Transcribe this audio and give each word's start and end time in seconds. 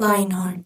Muy, 0.00 0.64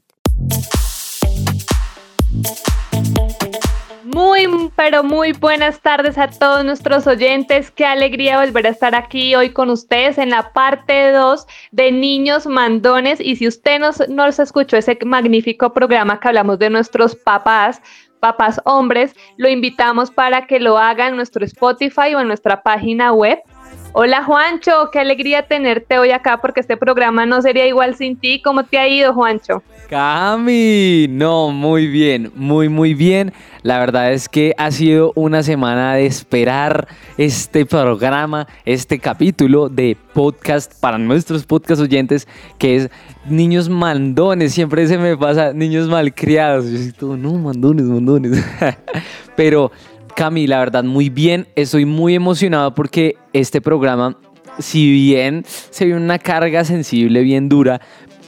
pero 4.84 5.02
muy 5.02 5.32
buenas 5.32 5.80
tardes 5.80 6.18
a 6.18 6.28
todos 6.28 6.62
nuestros 6.62 7.06
oyentes. 7.06 7.70
Qué 7.70 7.86
alegría 7.86 8.38
volver 8.38 8.66
a 8.66 8.70
estar 8.70 8.94
aquí 8.94 9.34
hoy 9.34 9.48
con 9.48 9.70
ustedes 9.70 10.18
en 10.18 10.28
la 10.28 10.52
parte 10.52 11.10
2 11.10 11.46
de 11.72 11.90
Niños 11.90 12.46
Mandones. 12.46 13.18
Y 13.18 13.36
si 13.36 13.48
usted 13.48 13.80
nos, 13.80 14.06
nos 14.10 14.38
escuchó 14.38 14.76
ese 14.76 14.98
magnífico 15.06 15.72
programa 15.72 16.20
que 16.20 16.28
hablamos 16.28 16.58
de 16.58 16.68
nuestros 16.68 17.16
papás, 17.16 17.80
papás 18.20 18.60
hombres, 18.66 19.14
lo 19.38 19.48
invitamos 19.48 20.10
para 20.10 20.46
que 20.46 20.60
lo 20.60 20.76
haga 20.76 21.08
en 21.08 21.16
nuestro 21.16 21.46
Spotify 21.46 22.14
o 22.14 22.20
en 22.20 22.28
nuestra 22.28 22.62
página 22.62 23.10
web 23.14 23.38
Hola 23.96 24.24
Juancho, 24.24 24.90
qué 24.90 24.98
alegría 24.98 25.46
tenerte 25.46 26.00
hoy 26.00 26.10
acá 26.10 26.40
porque 26.40 26.58
este 26.58 26.76
programa 26.76 27.26
no 27.26 27.40
sería 27.40 27.64
igual 27.68 27.94
sin 27.94 28.16
ti. 28.16 28.42
¿Cómo 28.42 28.64
te 28.64 28.76
ha 28.76 28.88
ido, 28.88 29.14
Juancho? 29.14 29.62
Cami, 29.88 31.06
no, 31.08 31.50
muy 31.50 31.86
bien, 31.86 32.32
muy, 32.34 32.68
muy 32.68 32.94
bien. 32.94 33.32
La 33.62 33.78
verdad 33.78 34.12
es 34.12 34.28
que 34.28 34.52
ha 34.58 34.72
sido 34.72 35.12
una 35.14 35.44
semana 35.44 35.94
de 35.94 36.06
esperar 36.06 36.88
este 37.18 37.66
programa, 37.66 38.48
este 38.64 38.98
capítulo 38.98 39.68
de 39.68 39.96
podcast 40.12 40.72
para 40.80 40.98
nuestros 40.98 41.46
podcast 41.46 41.80
oyentes, 41.80 42.26
que 42.58 42.74
es 42.74 42.90
Niños 43.26 43.68
Mandones. 43.68 44.54
Siempre 44.54 44.88
se 44.88 44.98
me 44.98 45.16
pasa 45.16 45.52
niños 45.52 45.86
malcriados. 45.86 46.68
Yo 46.68 46.78
siento, 46.78 47.16
no, 47.16 47.34
mandones, 47.34 47.84
mandones. 47.84 48.44
Pero 49.36 49.70
Cami, 50.14 50.46
la 50.46 50.58
verdad, 50.58 50.84
muy 50.84 51.10
bien. 51.10 51.48
Estoy 51.56 51.86
muy 51.86 52.14
emocionado 52.14 52.72
porque 52.74 53.16
este 53.32 53.60
programa, 53.60 54.16
si 54.60 54.92
bien 54.92 55.44
se 55.46 55.86
ve 55.86 55.94
una 55.94 56.20
carga 56.20 56.64
sensible 56.64 57.22
bien 57.22 57.48
dura, 57.48 57.80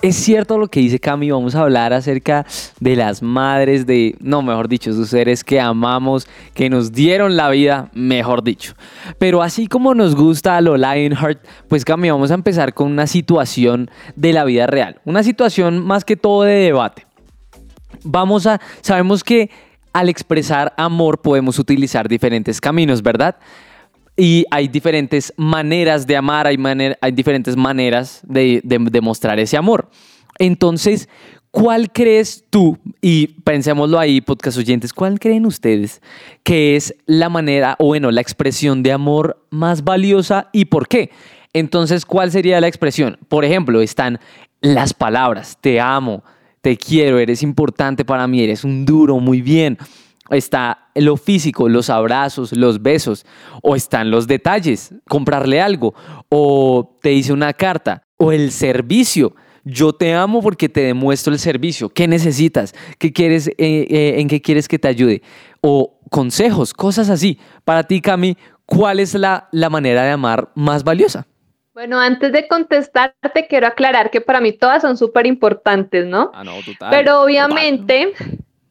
es 0.03 0.17
cierto 0.17 0.59
lo 0.59 0.69
que 0.69 0.81
dice 0.81 0.99
Cami, 0.99 1.31
vamos 1.31 1.55
a 1.55 1.63
hablar 1.63 1.93
acerca 1.93 2.47
de 2.81 2.97
las 2.97 3.23
madres 3.23 3.87
de, 3.87 4.17
no, 4.21 4.43
mejor 4.43 4.69
dicho, 4.69 4.93
sus 4.93 5.09
seres 5.09 5.45
que 5.45 5.61
amamos, 5.61 6.29
que 6.55 6.71
nos 6.71 6.93
dieron 6.93 7.37
la 7.37 7.51
vida, 7.51 7.91
mejor 7.95 8.43
dicho. 8.43 8.75
Pero 9.19 9.43
así 9.43 9.67
como 9.67 9.95
nos 9.95 10.15
gusta 10.15 10.57
a 10.57 10.61
lo 10.61 10.77
Lionheart, 10.77 11.45
pues 11.69 11.85
Cami, 11.85 12.11
vamos 12.11 12.31
a 12.31 12.35
empezar 12.35 12.75
con 12.75 12.91
una 12.91 13.07
situación 13.07 13.91
de 14.17 14.33
la 14.33 14.45
vida 14.45 14.67
real, 14.67 15.01
una 15.05 15.23
situación 15.23 15.85
más 15.85 16.05
que 16.05 16.17
todo 16.17 16.43
de 16.43 16.55
debate. 16.55 17.07
Vamos 18.05 18.47
a, 18.47 18.61
sabemos 18.81 19.25
que 19.25 19.51
al 19.93 20.09
expresar 20.09 20.75
amor 20.77 21.21
podemos 21.21 21.59
utilizar 21.59 22.09
diferentes 22.09 22.61
caminos, 22.61 23.03
¿verdad? 23.03 23.37
Y 24.21 24.45
hay 24.51 24.67
diferentes 24.67 25.33
maneras 25.37 26.05
de 26.05 26.17
amar, 26.17 26.49
hay, 26.49 26.59
hay 27.01 27.13
diferentes 27.13 27.57
maneras 27.57 28.21
de, 28.25 28.61
demostrar 28.65 29.39
ese 29.39 29.57
amor. 29.57 29.89
Entonces, 30.41 31.09
¿cuál 31.53 31.93
crees 31.93 32.43
tú, 32.51 32.77
y 33.01 33.29
pensémoslo 33.45 33.97
ahí, 33.97 34.21
podcast 34.21 34.59
oyentes, 34.59 34.93
cuál 34.93 35.21
creen 35.21 35.47
ustedes 35.47 36.03
que 36.43 36.75
es 36.75 36.97
la 37.07 37.29
manera, 37.29 37.77
o 37.79 37.87
bueno, 37.87 38.11
la 38.11 38.21
expresión 38.21 38.83
de 38.83 38.91
amor 38.91 39.41
más 39.51 39.85
valiosa 39.85 40.49
y 40.53 40.65
por 40.65 40.89
qué? 40.89 41.11
Entonces, 41.53 42.05
¿cuál 42.05 42.33
sería 42.33 42.61
la 42.61 42.67
expresión? 42.67 43.19
Por 43.29 43.45
ejemplo, 43.45 43.81
están 43.81 44.19
las 44.61 44.95
palabras, 44.95 45.57
te 45.61 45.79
amo, 45.79 46.25
te 46.61 46.77
quiero, 46.77 47.21
eres 47.21 47.45
importante 47.45 48.05
para 48.05 48.27
mí, 48.27 48.43
eres 48.43 48.65
un 48.65 48.85
duro, 48.85 49.21
muy 49.21 49.43
bien 49.43 49.79
está 50.31 50.91
lo 50.95 51.17
físico, 51.17 51.69
los 51.69 51.91
abrazos, 51.91 52.53
los 52.53 52.83
besos, 52.83 53.25
o 53.63 53.77
están 53.77 54.11
los 54.11 54.27
detalles, 54.27 54.95
comprarle 55.09 55.61
algo, 55.61 55.95
o 56.29 56.97
te 57.01 57.11
dice 57.11 57.33
una 57.33 57.53
carta, 57.53 58.03
o 58.17 58.33
el 58.33 58.51
servicio. 58.51 59.35
Yo 59.65 59.93
te 59.93 60.15
amo 60.15 60.41
porque 60.41 60.69
te 60.69 60.81
demuestro 60.81 61.33
el 61.33 61.39
servicio. 61.39 61.91
¿Qué 61.91 62.09
necesitas? 62.09 62.75
¿Qué 62.99 63.13
quieres, 63.13 63.49
eh, 63.49 63.55
eh, 63.59 64.15
¿En 64.19 64.29
qué 64.29 64.41
quieres 64.41 64.67
que 64.67 64.79
te 64.79 64.89
ayude? 64.89 65.23
O 65.61 65.99
consejos, 66.11 66.73
cosas 66.73 67.11
así. 67.11 67.39
Para 67.65 67.83
ti, 67.83 68.01
Cami, 68.01 68.37
¿cuál 68.65 68.99
es 68.99 69.15
la, 69.15 69.49
la 69.53 69.69
manera 69.69 70.05
de 70.05 70.11
amar 70.11 70.51
más 70.55 70.85
valiosa? 70.85 71.27
Bueno, 71.79 72.01
antes 72.01 72.33
de 72.33 72.49
contestarte, 72.49 73.47
quiero 73.49 73.69
aclarar 73.69 74.11
que 74.11 74.21
para 74.21 74.41
mí 74.41 74.53
todas 74.53 74.83
son 74.83 74.97
súper 74.97 75.27
importantes, 75.27 76.07
¿no? 76.07 76.33
Ah, 76.35 76.43
no, 76.43 76.55
total. 76.65 76.91
Pero 76.91 77.23
obviamente, 77.23 78.15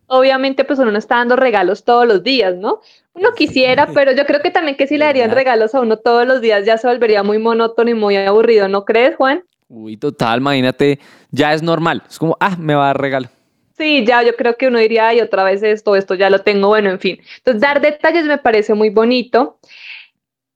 obviamente 0.08 0.64
pues 0.64 0.80
uno 0.80 0.92
no 0.92 0.98
está 0.98 1.18
dando 1.18 1.36
regalos 1.36 1.84
todos 1.84 2.08
los 2.08 2.24
días, 2.24 2.56
¿no? 2.56 2.82
Uno 3.14 3.34
quisiera, 3.34 3.88
pero 3.94 4.12
yo 4.14 4.26
creo 4.26 4.42
que 4.42 4.52
también 4.52 4.76
que 4.76 4.88
si 4.88 4.98
le 4.98 5.06
darían 5.06 5.32
regalos 5.32 5.76
a 5.76 5.82
uno 5.82 5.98
todos 5.98 6.26
los 6.26 6.42
días 6.42 6.66
ya 6.66 6.78
se 6.78 6.88
volvería 6.88 7.24
muy 7.24 7.38
monótono 7.38 7.90
y 7.90 7.94
muy 7.94 8.16
aburrido, 8.16 8.68
¿no 8.68 8.86
crees, 8.86 9.16
Juan? 9.16 9.44
Uy, 9.70 9.98
total, 9.98 10.40
imagínate, 10.40 11.00
ya 11.30 11.54
es 11.54 11.62
normal, 11.62 12.04
es 12.10 12.18
como, 12.18 12.38
ah, 12.40 12.56
me 12.58 12.74
va 12.74 12.86
a 12.86 12.88
dar 12.88 13.02
regalo. 13.02 13.28
Sí, 13.78 14.06
ya 14.06 14.24
yo 14.24 14.36
creo 14.36 14.58
que 14.58 14.68
uno 14.68 14.80
diría, 14.80 15.10
ay, 15.10 15.22
otra 15.22 15.44
vez 15.44 15.62
esto, 15.62 15.96
esto 15.96 16.16
ya 16.16 16.32
lo 16.32 16.40
tengo, 16.40 16.70
bueno, 16.70 16.90
en 16.90 17.00
fin. 17.00 17.20
Entonces, 17.38 17.62
dar 17.62 17.80
detalles 17.80 18.26
me 18.26 18.40
parece 18.40 18.74
muy 18.74 18.90
bonito. 18.90 19.60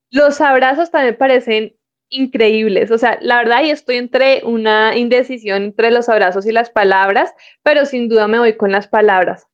Los 0.09 0.42
abrazos 0.42 0.89
también 0.89 1.18
parecen 1.18 1.75
increíbles. 2.12 2.92
O 2.92 2.98
sea, 2.98 3.18
la 3.22 3.38
verdad, 3.38 3.63
y 3.63 3.72
estoy 3.72 3.98
entre 3.98 4.42
una 4.46 4.96
indecisión 4.96 5.63
entre 5.63 5.90
los 5.90 6.10
abrazos 6.10 6.46
y 6.46 6.52
las 6.52 6.69
palabras, 6.69 7.34
pero 7.63 7.86
sin 7.86 8.08
duda 8.10 8.28
me 8.28 8.38
voy 8.38 8.56
con 8.56 8.72
las 8.72 8.88
palabras. 8.88 9.48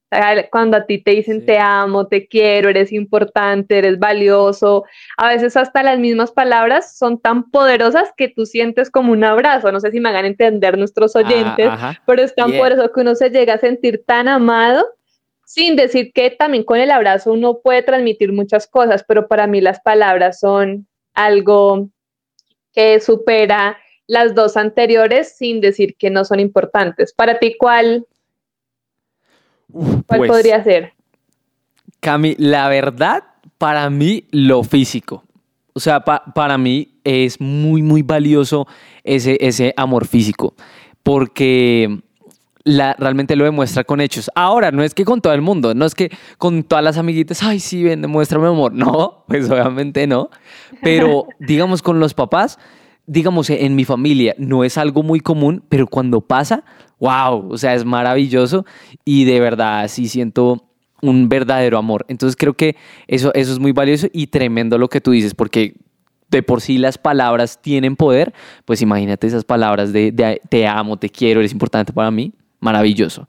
Cuando 0.52 0.78
a 0.78 0.86
ti 0.86 1.00
te 1.00 1.12
dicen 1.12 1.46
te 1.46 1.60
amo, 1.60 2.08
te 2.08 2.28
quiero, 2.28 2.70
eres 2.70 2.94
importante, 2.94 3.78
eres 3.78 4.00
valioso, 4.00 4.86
a 5.18 5.28
veces 5.28 5.58
hasta 5.58 5.84
las 5.84 6.00
mismas 6.00 6.32
palabras 6.32 6.98
son 6.98 7.20
tan 7.20 7.52
poderosas 7.52 8.14
que 8.16 8.30
tú 8.30 8.46
sientes 8.46 8.90
como 8.90 9.12
un 9.12 9.26
abrazo. 9.26 9.72
No 9.72 9.82
sé 9.82 9.92
si 9.92 10.00
me 10.00 10.10
hagan 10.10 10.26
entender 10.26 10.78
nuestros 10.78 11.16
ah, 11.16 11.20
oyentes, 11.20 11.70
pero 12.06 12.22
es 12.22 12.34
tan 12.34 12.52
poderoso 12.52 12.92
que 12.92 13.02
uno 13.02 13.16
se 13.16 13.30
llega 13.30 13.56
a 13.56 13.60
sentir 13.60 14.04
tan 14.06 14.30
amado 14.30 14.86
sin 15.46 15.76
decir 15.76 16.12
que 16.14 16.30
también 16.30 16.64
con 16.64 16.80
el 16.80 16.92
abrazo 16.92 17.32
uno 17.32 17.60
puede 17.62 17.84
transmitir 17.84 18.32
muchas 18.32 18.68
cosas, 18.68 19.04
pero 19.06 19.28
para 19.28 19.46
mí 19.46 19.62
las 19.62 19.82
palabras 19.82 20.40
son 20.40 20.88
algo 21.14 21.90
que 22.78 23.00
supera 23.00 23.76
las 24.06 24.36
dos 24.36 24.56
anteriores 24.56 25.36
sin 25.36 25.62
decir 25.62 25.96
que 25.98 26.12
no 26.12 26.24
son 26.24 26.40
importantes. 26.40 27.12
Para 27.12 27.40
ti, 27.40 27.56
¿cuál, 27.58 28.06
cuál 29.72 30.04
Pues, 30.06 30.30
podría 30.30 30.64
ser? 30.64 30.94
Cami, 32.00 32.36
la 32.38 32.70
verdad, 32.70 33.24
para 33.58 33.90
mí, 33.90 34.26
lo 34.30 34.64
físico. 34.64 35.24
O 35.74 35.80
sea, 35.80 36.02
pa- 36.02 36.24
para 36.36 36.60
mí 36.60 37.00
es 37.04 37.42
muy, 37.42 37.82
muy 37.82 38.04
valioso 38.04 38.68
ese, 39.04 39.40
ese 39.42 39.74
amor 39.76 40.06
físico. 40.06 40.54
Porque 41.02 42.00
la, 42.68 42.96
realmente 43.00 43.36
lo 43.36 43.46
demuestra 43.46 43.84
con 43.84 44.02
hechos. 44.02 44.30
Ahora, 44.36 44.72
no 44.72 44.84
es 44.84 44.94
que 44.94 45.06
con 45.06 45.22
todo 45.22 45.34
el 45.34 45.42
mundo, 45.42 45.74
no 45.74 45.86
es 45.86 45.96
que 45.96 46.12
con 46.38 46.64
todas 46.64 46.84
las 46.84 46.98
amiguitas, 46.98 47.42
ay, 47.42 47.60
sí, 47.60 47.84
ven, 47.84 48.02
demuéstrame 48.02 48.48
amor. 48.48 48.74
No, 48.74 49.24
pues 49.28 49.50
obviamente 49.50 50.06
no. 50.06 50.30
Pero, 50.82 51.28
digamos, 51.40 51.82
con 51.82 52.00
los 52.00 52.14
papás, 52.14 52.60
digamos, 53.06 53.50
en 53.50 53.76
mi 53.76 53.86
familia 53.86 54.36
no 54.38 54.64
es 54.64 54.78
algo 54.78 55.02
muy 55.02 55.22
común, 55.22 55.64
pero 55.70 55.88
cuando 55.88 56.22
pasa, 56.22 56.64
wow, 57.00 57.50
o 57.50 57.58
sea, 57.58 57.74
es 57.74 57.86
maravilloso 57.86 58.66
y 59.06 59.24
de 59.24 59.40
verdad 59.40 59.88
sí 59.88 60.10
siento 60.10 60.66
un 61.02 61.30
verdadero 61.30 61.78
amor. 61.78 62.06
Entonces 62.10 62.36
creo 62.36 62.54
que 62.54 62.76
eso, 63.08 63.34
eso 63.34 63.54
es 63.54 63.60
muy 63.60 63.72
valioso 63.72 64.08
y 64.12 64.28
tremendo 64.28 64.78
lo 64.78 64.90
que 64.90 65.00
tú 65.00 65.12
dices, 65.12 65.34
porque 65.34 65.76
de 66.30 66.44
por 66.44 66.60
sí 66.60 66.78
las 66.78 66.98
palabras 66.98 67.62
tienen 67.62 67.96
poder, 67.96 68.34
pues 68.66 68.82
imagínate 68.82 69.28
esas 69.28 69.46
palabras 69.46 69.94
de, 69.94 70.12
de 70.12 70.42
te 70.50 70.68
amo, 70.68 70.98
te 70.98 71.10
quiero, 71.10 71.40
eres 71.40 71.54
importante 71.54 71.94
para 71.94 72.12
mí, 72.12 72.34
maravilloso. 72.60 73.28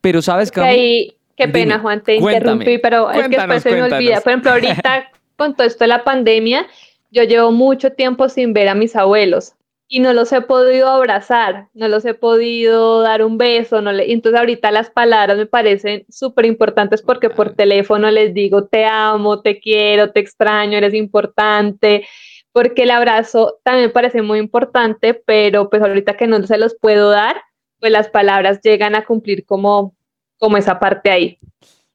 Pero 0.00 0.22
sabes, 0.22 0.50
Que 0.50 0.60
ahí, 0.60 1.16
qué 1.36 1.46
Dime, 1.46 1.52
pena, 1.52 1.78
Juan, 1.78 2.02
te 2.02 2.18
cuéntame, 2.18 2.36
interrumpí, 2.36 2.78
pero 2.78 3.10
es 3.10 3.28
que 3.28 3.36
después 3.36 3.62
se 3.62 3.70
me 3.72 3.82
olvida. 3.82 4.20
Por 4.20 4.32
ejemplo, 4.32 4.50
ahorita 4.52 5.10
con 5.36 5.54
todo 5.54 5.66
esto 5.66 5.84
de 5.84 5.88
la 5.88 6.04
pandemia, 6.04 6.66
yo 7.10 7.24
llevo 7.24 7.52
mucho 7.52 7.92
tiempo 7.92 8.28
sin 8.28 8.52
ver 8.52 8.68
a 8.68 8.74
mis 8.74 8.96
abuelos 8.96 9.54
y 9.90 10.00
no 10.00 10.12
los 10.12 10.30
he 10.32 10.42
podido 10.42 10.88
abrazar, 10.88 11.68
no 11.72 11.88
los 11.88 12.04
he 12.04 12.12
podido 12.12 13.00
dar 13.00 13.24
un 13.24 13.38
beso, 13.38 13.80
no 13.80 13.90
le... 13.90 14.12
entonces 14.12 14.38
ahorita 14.38 14.70
las 14.70 14.90
palabras 14.90 15.38
me 15.38 15.46
parecen 15.46 16.04
súper 16.10 16.44
importantes 16.44 17.00
porque 17.00 17.30
por 17.30 17.54
teléfono 17.54 18.10
les 18.10 18.34
digo 18.34 18.66
te 18.66 18.84
amo, 18.84 19.40
te 19.40 19.58
quiero, 19.60 20.10
te 20.12 20.20
extraño, 20.20 20.76
eres 20.76 20.92
importante, 20.92 22.06
porque 22.52 22.82
el 22.82 22.90
abrazo 22.90 23.58
también 23.62 23.90
parece 23.90 24.20
muy 24.20 24.38
importante, 24.38 25.14
pero 25.14 25.70
pues 25.70 25.80
ahorita 25.80 26.18
que 26.18 26.26
no 26.26 26.46
se 26.46 26.58
los 26.58 26.76
puedo 26.78 27.08
dar, 27.08 27.40
pues 27.80 27.92
las 27.92 28.08
palabras 28.08 28.60
llegan 28.62 28.94
a 28.94 29.04
cumplir 29.04 29.44
como, 29.44 29.94
como 30.38 30.56
esa 30.56 30.78
parte 30.78 31.10
ahí. 31.10 31.38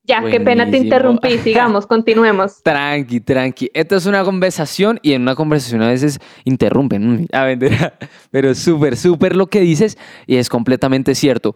Ya, 0.06 0.22
qué 0.30 0.42
pena 0.42 0.70
te 0.70 0.78
interrumpí, 0.78 1.38
sigamos, 1.44 1.88
continuemos. 1.88 2.62
Tranqui, 2.62 3.22
tranqui. 3.22 3.72
Esto 3.74 3.96
es 3.96 4.06
una 4.06 4.26
conversación 4.26 5.00
y 5.02 5.14
en 5.14 5.22
una 5.22 5.36
conversación 5.36 5.82
a 5.82 5.88
veces 5.88 6.20
interrumpen. 6.44 7.22
Mm, 7.22 7.28
A 7.32 7.46
vender. 7.46 7.94
Pero 8.30 8.54
súper, 8.54 8.98
súper 8.98 9.36
lo 9.36 9.48
que 9.48 9.62
dices 9.62 9.98
y 10.28 10.36
es 10.36 10.50
completamente 10.50 11.16
cierto. 11.16 11.56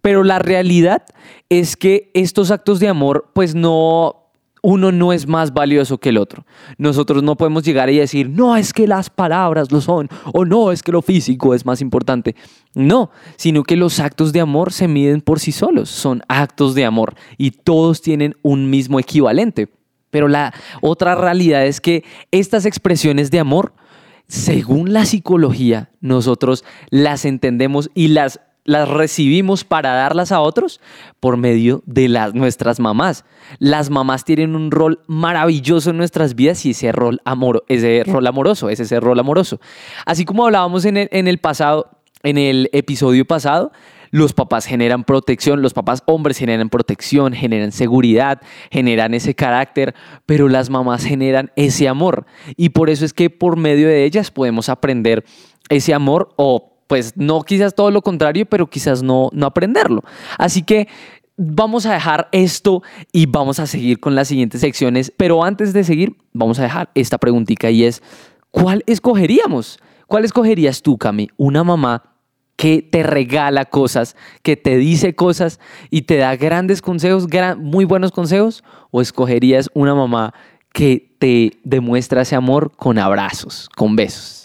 Pero 0.00 0.22
la 0.22 0.38
realidad 0.38 1.06
es 1.48 1.76
que 1.76 2.12
estos 2.14 2.52
actos 2.52 2.78
de 2.78 2.86
amor, 2.86 3.30
pues 3.34 3.56
no, 3.56 4.27
uno 4.62 4.92
no 4.92 5.12
es 5.12 5.26
más 5.26 5.52
valioso 5.52 5.98
que 5.98 6.10
el 6.10 6.18
otro. 6.18 6.44
Nosotros 6.76 7.22
no 7.22 7.36
podemos 7.36 7.62
llegar 7.62 7.90
y 7.90 7.98
decir, 7.98 8.28
no, 8.28 8.56
es 8.56 8.72
que 8.72 8.86
las 8.86 9.10
palabras 9.10 9.70
lo 9.70 9.80
son, 9.80 10.08
o 10.32 10.44
no, 10.44 10.72
es 10.72 10.82
que 10.82 10.92
lo 10.92 11.02
físico 11.02 11.54
es 11.54 11.64
más 11.64 11.80
importante. 11.80 12.34
No, 12.74 13.10
sino 13.36 13.62
que 13.62 13.76
los 13.76 14.00
actos 14.00 14.32
de 14.32 14.40
amor 14.40 14.72
se 14.72 14.88
miden 14.88 15.20
por 15.20 15.40
sí 15.40 15.52
solos, 15.52 15.88
son 15.88 16.22
actos 16.28 16.74
de 16.74 16.84
amor 16.84 17.14
y 17.36 17.50
todos 17.50 18.02
tienen 18.02 18.36
un 18.42 18.70
mismo 18.70 18.98
equivalente. 18.98 19.68
Pero 20.10 20.28
la 20.28 20.54
otra 20.80 21.14
realidad 21.14 21.66
es 21.66 21.80
que 21.80 22.04
estas 22.30 22.64
expresiones 22.64 23.30
de 23.30 23.40
amor, 23.40 23.74
según 24.26 24.92
la 24.92 25.04
psicología, 25.04 25.90
nosotros 26.00 26.64
las 26.90 27.24
entendemos 27.24 27.90
y 27.94 28.08
las 28.08 28.40
las 28.68 28.86
recibimos 28.86 29.64
para 29.64 29.94
darlas 29.94 30.30
a 30.30 30.40
otros 30.40 30.78
por 31.20 31.38
medio 31.38 31.82
de 31.86 32.06
las, 32.10 32.34
nuestras 32.34 32.80
mamás. 32.80 33.24
Las 33.58 33.88
mamás 33.88 34.26
tienen 34.26 34.54
un 34.54 34.70
rol 34.70 35.00
maravilloso 35.06 35.88
en 35.88 35.96
nuestras 35.96 36.34
vidas 36.34 36.66
y 36.66 36.72
ese 36.72 36.92
rol, 36.92 37.22
amor, 37.24 37.64
ese 37.68 38.04
rol 38.04 38.26
amoroso, 38.26 38.68
es 38.68 38.78
ese 38.78 39.00
rol 39.00 39.18
amoroso. 39.18 39.58
Así 40.04 40.26
como 40.26 40.44
hablábamos 40.44 40.84
en 40.84 40.98
el, 40.98 41.08
en 41.12 41.28
el 41.28 41.38
pasado, 41.38 41.88
en 42.22 42.36
el 42.36 42.68
episodio 42.74 43.24
pasado, 43.24 43.72
los 44.10 44.34
papás 44.34 44.66
generan 44.66 45.02
protección, 45.02 45.62
los 45.62 45.72
papás 45.72 46.02
hombres 46.04 46.36
generan 46.36 46.68
protección, 46.68 47.32
generan 47.32 47.72
seguridad, 47.72 48.42
generan 48.70 49.14
ese 49.14 49.34
carácter, 49.34 49.94
pero 50.26 50.46
las 50.46 50.68
mamás 50.68 51.04
generan 51.04 51.52
ese 51.56 51.88
amor. 51.88 52.26
Y 52.54 52.68
por 52.68 52.90
eso 52.90 53.06
es 53.06 53.14
que 53.14 53.30
por 53.30 53.56
medio 53.56 53.88
de 53.88 54.04
ellas 54.04 54.30
podemos 54.30 54.68
aprender 54.68 55.24
ese 55.70 55.94
amor 55.94 56.34
o 56.36 56.77
pues 56.88 57.16
no 57.16 57.42
quizás 57.42 57.74
todo 57.74 57.92
lo 57.92 58.02
contrario, 58.02 58.46
pero 58.46 58.68
quizás 58.68 59.02
no, 59.02 59.30
no 59.32 59.46
aprenderlo. 59.46 60.02
Así 60.38 60.62
que 60.62 60.88
vamos 61.36 61.86
a 61.86 61.92
dejar 61.92 62.28
esto 62.32 62.82
y 63.12 63.26
vamos 63.26 63.60
a 63.60 63.66
seguir 63.66 64.00
con 64.00 64.16
las 64.16 64.26
siguientes 64.26 64.60
secciones, 64.60 65.12
pero 65.16 65.44
antes 65.44 65.72
de 65.72 65.84
seguir, 65.84 66.16
vamos 66.32 66.58
a 66.58 66.62
dejar 66.62 66.90
esta 66.94 67.18
preguntita 67.18 67.70
y 67.70 67.84
es, 67.84 68.02
¿cuál 68.50 68.82
escogeríamos? 68.86 69.78
¿Cuál 70.08 70.24
escogerías 70.24 70.82
tú, 70.82 70.98
Cami? 70.98 71.28
¿Una 71.36 71.62
mamá 71.62 72.14
que 72.56 72.82
te 72.82 73.04
regala 73.04 73.66
cosas, 73.66 74.16
que 74.42 74.56
te 74.56 74.78
dice 74.78 75.14
cosas 75.14 75.60
y 75.90 76.02
te 76.02 76.16
da 76.16 76.34
grandes 76.34 76.82
consejos, 76.82 77.28
muy 77.58 77.84
buenos 77.84 78.10
consejos? 78.10 78.64
¿O 78.90 79.00
escogerías 79.00 79.70
una 79.74 79.94
mamá 79.94 80.34
que 80.72 81.14
te 81.18 81.52
demuestra 81.62 82.22
ese 82.22 82.34
amor 82.34 82.72
con 82.74 82.98
abrazos, 82.98 83.68
con 83.76 83.94
besos? 83.94 84.37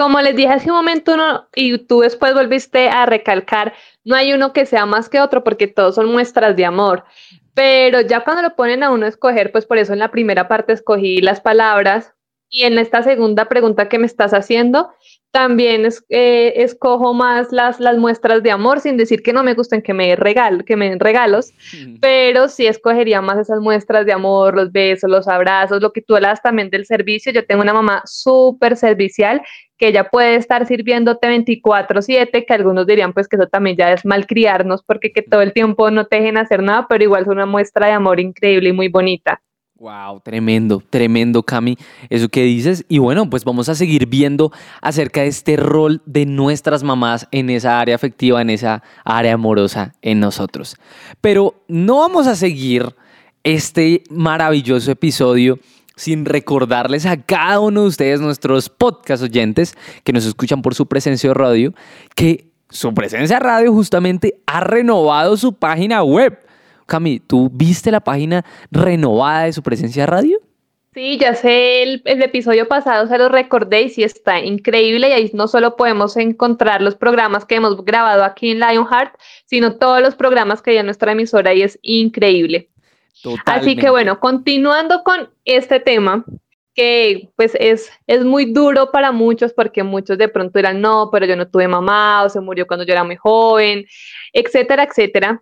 Como 0.00 0.18
les 0.22 0.34
dije 0.34 0.48
hace 0.48 0.70
un 0.70 0.76
momento, 0.76 1.12
uno, 1.12 1.46
y 1.54 1.76
tú 1.76 2.00
después 2.00 2.32
volviste 2.32 2.88
a 2.88 3.04
recalcar, 3.04 3.74
no 4.02 4.16
hay 4.16 4.32
uno 4.32 4.54
que 4.54 4.64
sea 4.64 4.86
más 4.86 5.10
que 5.10 5.20
otro 5.20 5.44
porque 5.44 5.66
todos 5.66 5.96
son 5.96 6.10
muestras 6.10 6.56
de 6.56 6.64
amor. 6.64 7.04
Pero 7.52 8.00
ya 8.00 8.24
cuando 8.24 8.40
lo 8.40 8.56
ponen 8.56 8.82
a 8.82 8.92
uno 8.92 9.06
escoger, 9.06 9.52
pues 9.52 9.66
por 9.66 9.76
eso 9.76 9.92
en 9.92 9.98
la 9.98 10.10
primera 10.10 10.48
parte 10.48 10.72
escogí 10.72 11.20
las 11.20 11.42
palabras 11.42 12.14
y 12.48 12.62
en 12.62 12.78
esta 12.78 13.02
segunda 13.02 13.44
pregunta 13.50 13.90
que 13.90 13.98
me 13.98 14.06
estás 14.06 14.32
haciendo, 14.32 14.88
también 15.30 15.86
es, 15.86 16.04
eh, 16.08 16.54
escojo 16.56 17.14
más 17.14 17.52
las, 17.52 17.78
las 17.78 17.96
muestras 17.98 18.42
de 18.42 18.50
amor, 18.50 18.80
sin 18.80 18.96
decir 18.96 19.22
que 19.22 19.32
no 19.32 19.42
me 19.42 19.54
gusten 19.54 19.82
que 19.82 19.94
me, 19.94 20.16
regalo, 20.16 20.64
que 20.64 20.76
me 20.76 20.88
den 20.90 21.00
regalos, 21.00 21.52
pero 22.00 22.48
sí 22.48 22.66
escogería 22.66 23.20
más 23.20 23.38
esas 23.38 23.60
muestras 23.60 24.06
de 24.06 24.12
amor, 24.12 24.56
los 24.56 24.72
besos, 24.72 25.08
los 25.08 25.28
abrazos, 25.28 25.80
lo 25.80 25.92
que 25.92 26.02
tú 26.02 26.16
hablas 26.16 26.42
también 26.42 26.70
del 26.70 26.84
servicio. 26.84 27.32
Yo 27.32 27.46
tengo 27.46 27.62
una 27.62 27.74
mamá 27.74 28.02
súper 28.06 28.76
servicial 28.76 29.40
que 29.76 29.88
ella 29.88 30.10
puede 30.10 30.34
estar 30.34 30.66
sirviéndote 30.66 31.28
24/7, 31.28 32.44
que 32.44 32.52
algunos 32.52 32.86
dirían 32.86 33.12
pues 33.12 33.28
que 33.28 33.36
eso 33.36 33.46
también 33.46 33.76
ya 33.76 33.92
es 33.92 34.04
malcriarnos 34.04 34.82
porque 34.82 35.12
que 35.12 35.22
todo 35.22 35.42
el 35.42 35.52
tiempo 35.52 35.90
no 35.90 36.06
te 36.06 36.16
dejen 36.16 36.36
hacer 36.36 36.62
nada, 36.62 36.86
pero 36.88 37.04
igual 37.04 37.22
es 37.22 37.28
una 37.28 37.46
muestra 37.46 37.86
de 37.86 37.92
amor 37.92 38.20
increíble 38.20 38.70
y 38.70 38.72
muy 38.72 38.88
bonita. 38.88 39.40
Wow, 39.80 40.20
tremendo, 40.20 40.82
tremendo, 40.90 41.42
Cami, 41.42 41.78
eso 42.10 42.28
que 42.28 42.42
dices. 42.42 42.84
Y 42.86 42.98
bueno, 42.98 43.30
pues 43.30 43.44
vamos 43.44 43.70
a 43.70 43.74
seguir 43.74 44.06
viendo 44.08 44.52
acerca 44.82 45.22
de 45.22 45.28
este 45.28 45.56
rol 45.56 46.02
de 46.04 46.26
nuestras 46.26 46.82
mamás 46.82 47.26
en 47.30 47.48
esa 47.48 47.80
área 47.80 47.94
afectiva, 47.94 48.42
en 48.42 48.50
esa 48.50 48.82
área 49.06 49.32
amorosa 49.32 49.94
en 50.02 50.20
nosotros. 50.20 50.76
Pero 51.22 51.64
no 51.66 52.00
vamos 52.00 52.26
a 52.26 52.36
seguir 52.36 52.94
este 53.42 54.04
maravilloso 54.10 54.90
episodio 54.90 55.58
sin 55.96 56.26
recordarles 56.26 57.06
a 57.06 57.16
cada 57.16 57.58
uno 57.60 57.80
de 57.80 57.88
ustedes, 57.88 58.20
nuestros 58.20 58.68
podcast 58.68 59.22
oyentes, 59.22 59.74
que 60.04 60.12
nos 60.12 60.26
escuchan 60.26 60.60
por 60.60 60.74
su 60.74 60.88
presencia 60.88 61.30
de 61.30 61.34
radio, 61.34 61.72
que 62.14 62.52
su 62.68 62.92
presencia 62.92 63.38
radio 63.38 63.72
justamente 63.72 64.42
ha 64.44 64.60
renovado 64.60 65.38
su 65.38 65.54
página 65.54 66.02
web. 66.02 66.38
Cami, 66.90 67.20
¿tú 67.20 67.48
viste 67.52 67.92
la 67.92 68.00
página 68.00 68.44
renovada 68.72 69.44
de 69.44 69.52
su 69.52 69.62
presencia 69.62 70.02
de 70.02 70.06
radio? 70.08 70.38
Sí, 70.92 71.18
ya 71.18 71.36
sé, 71.36 71.84
el, 71.84 72.02
el, 72.04 72.20
episodio 72.20 72.66
pasado 72.66 73.06
se 73.06 73.16
lo 73.16 73.28
recordé 73.28 73.82
y 73.82 73.90
sí 73.90 74.02
está 74.02 74.40
increíble 74.40 75.08
y 75.08 75.12
ahí 75.12 75.30
no 75.32 75.46
solo 75.46 75.76
podemos 75.76 76.16
encontrar 76.16 76.82
los 76.82 76.96
programas 76.96 77.44
que 77.44 77.54
hemos 77.54 77.84
grabado 77.84 78.24
aquí 78.24 78.50
en 78.50 78.58
Lionheart, 78.58 79.14
sino 79.46 79.76
todos 79.76 80.02
los 80.02 80.16
programas 80.16 80.62
que 80.62 80.72
hay 80.72 80.78
en 80.78 80.86
nuestra 80.86 81.12
emisora 81.12 81.54
y 81.54 81.62
es 81.62 81.78
increíble. 81.82 82.70
Totalmente. 83.22 83.52
Así 83.52 83.76
que 83.76 83.88
bueno, 83.88 84.18
continuando 84.18 85.04
con 85.04 85.30
este 85.44 85.78
tema, 85.78 86.24
que 86.74 87.28
pues 87.36 87.52
es, 87.60 87.88
es 88.08 88.24
muy 88.24 88.52
duro 88.52 88.90
para 88.90 89.12
muchos 89.12 89.52
porque 89.52 89.84
muchos 89.84 90.18
de 90.18 90.26
pronto 90.26 90.58
dirán, 90.58 90.80
no, 90.80 91.10
pero 91.12 91.24
yo 91.24 91.36
no 91.36 91.46
tuve 91.46 91.68
mamá 91.68 92.24
o 92.24 92.28
se 92.28 92.40
murió 92.40 92.66
cuando 92.66 92.84
yo 92.84 92.92
era 92.92 93.04
muy 93.04 93.14
joven, 93.14 93.86
etcétera, 94.32 94.82
etcétera. 94.82 95.40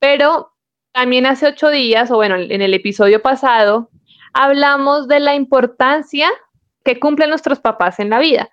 Pero 0.00 0.57
también 0.92 1.26
hace 1.26 1.46
ocho 1.46 1.70
días, 1.70 2.10
o 2.10 2.16
bueno, 2.16 2.36
en 2.36 2.62
el 2.62 2.74
episodio 2.74 3.22
pasado, 3.22 3.90
hablamos 4.32 5.08
de 5.08 5.20
la 5.20 5.34
importancia 5.34 6.28
que 6.84 6.98
cumplen 6.98 7.30
nuestros 7.30 7.60
papás 7.60 7.98
en 7.98 8.10
la 8.10 8.18
vida. 8.18 8.48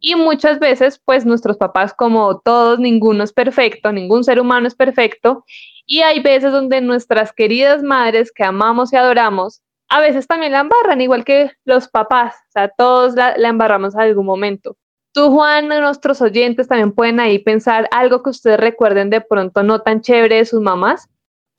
Y 0.00 0.16
muchas 0.16 0.58
veces, 0.58 1.00
pues 1.04 1.24
nuestros 1.24 1.56
papás, 1.56 1.94
como 1.94 2.40
todos, 2.40 2.78
ninguno 2.78 3.22
es 3.22 3.32
perfecto, 3.32 3.92
ningún 3.92 4.24
ser 4.24 4.40
humano 4.40 4.66
es 4.66 4.74
perfecto. 4.74 5.44
Y 5.86 6.00
hay 6.00 6.20
veces 6.20 6.52
donde 6.52 6.80
nuestras 6.80 7.32
queridas 7.32 7.82
madres 7.82 8.32
que 8.32 8.44
amamos 8.44 8.92
y 8.92 8.96
adoramos, 8.96 9.62
a 9.88 10.00
veces 10.00 10.26
también 10.26 10.52
la 10.52 10.60
embarran, 10.60 11.00
igual 11.00 11.24
que 11.24 11.52
los 11.64 11.86
papás, 11.88 12.34
o 12.48 12.52
sea, 12.52 12.68
todos 12.68 13.14
la, 13.14 13.36
la 13.36 13.48
embarramos 13.48 13.94
en 13.94 14.00
algún 14.00 14.26
momento. 14.26 14.76
Tú, 15.12 15.30
Juan, 15.30 15.68
nuestros 15.68 16.22
oyentes 16.22 16.68
también 16.68 16.92
pueden 16.92 17.20
ahí 17.20 17.38
pensar 17.38 17.86
algo 17.92 18.22
que 18.22 18.30
ustedes 18.30 18.58
recuerden 18.58 19.10
de 19.10 19.20
pronto 19.20 19.62
no 19.62 19.82
tan 19.82 20.00
chévere 20.00 20.36
de 20.36 20.46
sus 20.46 20.62
mamás. 20.62 21.08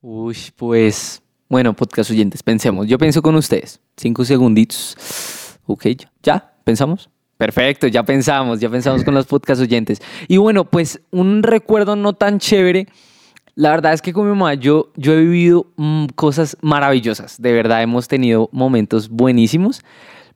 Uy, 0.06 0.36
pues, 0.58 1.24
bueno, 1.48 1.74
podcast 1.74 2.12
oyentes, 2.12 2.44
pensemos. 2.44 2.88
Yo 2.88 2.98
pienso 2.98 3.22
con 3.22 3.36
ustedes. 3.36 3.80
Cinco 3.96 4.26
segunditos. 4.26 4.98
Ok, 5.66 5.86
ya, 6.22 6.56
pensamos. 6.66 7.10
Perfecto, 7.38 7.88
ya 7.88 8.04
pensamos, 8.04 8.60
ya 8.60 8.70
pensamos 8.70 9.06
con 9.06 9.14
los 9.14 9.26
podcast 9.28 9.62
oyentes. 9.62 10.02
Y 10.28 10.36
bueno, 10.36 10.70
pues 10.70 11.00
un 11.12 11.42
recuerdo 11.42 11.96
no 11.96 12.12
tan 12.12 12.40
chévere. 12.40 12.88
La 13.56 13.70
verdad 13.70 13.94
es 13.94 14.02
que 14.02 14.12
con 14.12 14.26
mi 14.26 14.32
mamá 14.32 14.56
yo, 14.56 14.92
yo 14.98 15.14
he 15.14 15.22
vivido 15.22 15.68
mm, 15.78 16.08
cosas 16.16 16.58
maravillosas. 16.60 17.42
De 17.42 17.54
verdad 17.54 17.82
hemos 17.82 18.10
tenido 18.10 18.50
momentos 18.52 19.08
buenísimos. 19.08 19.86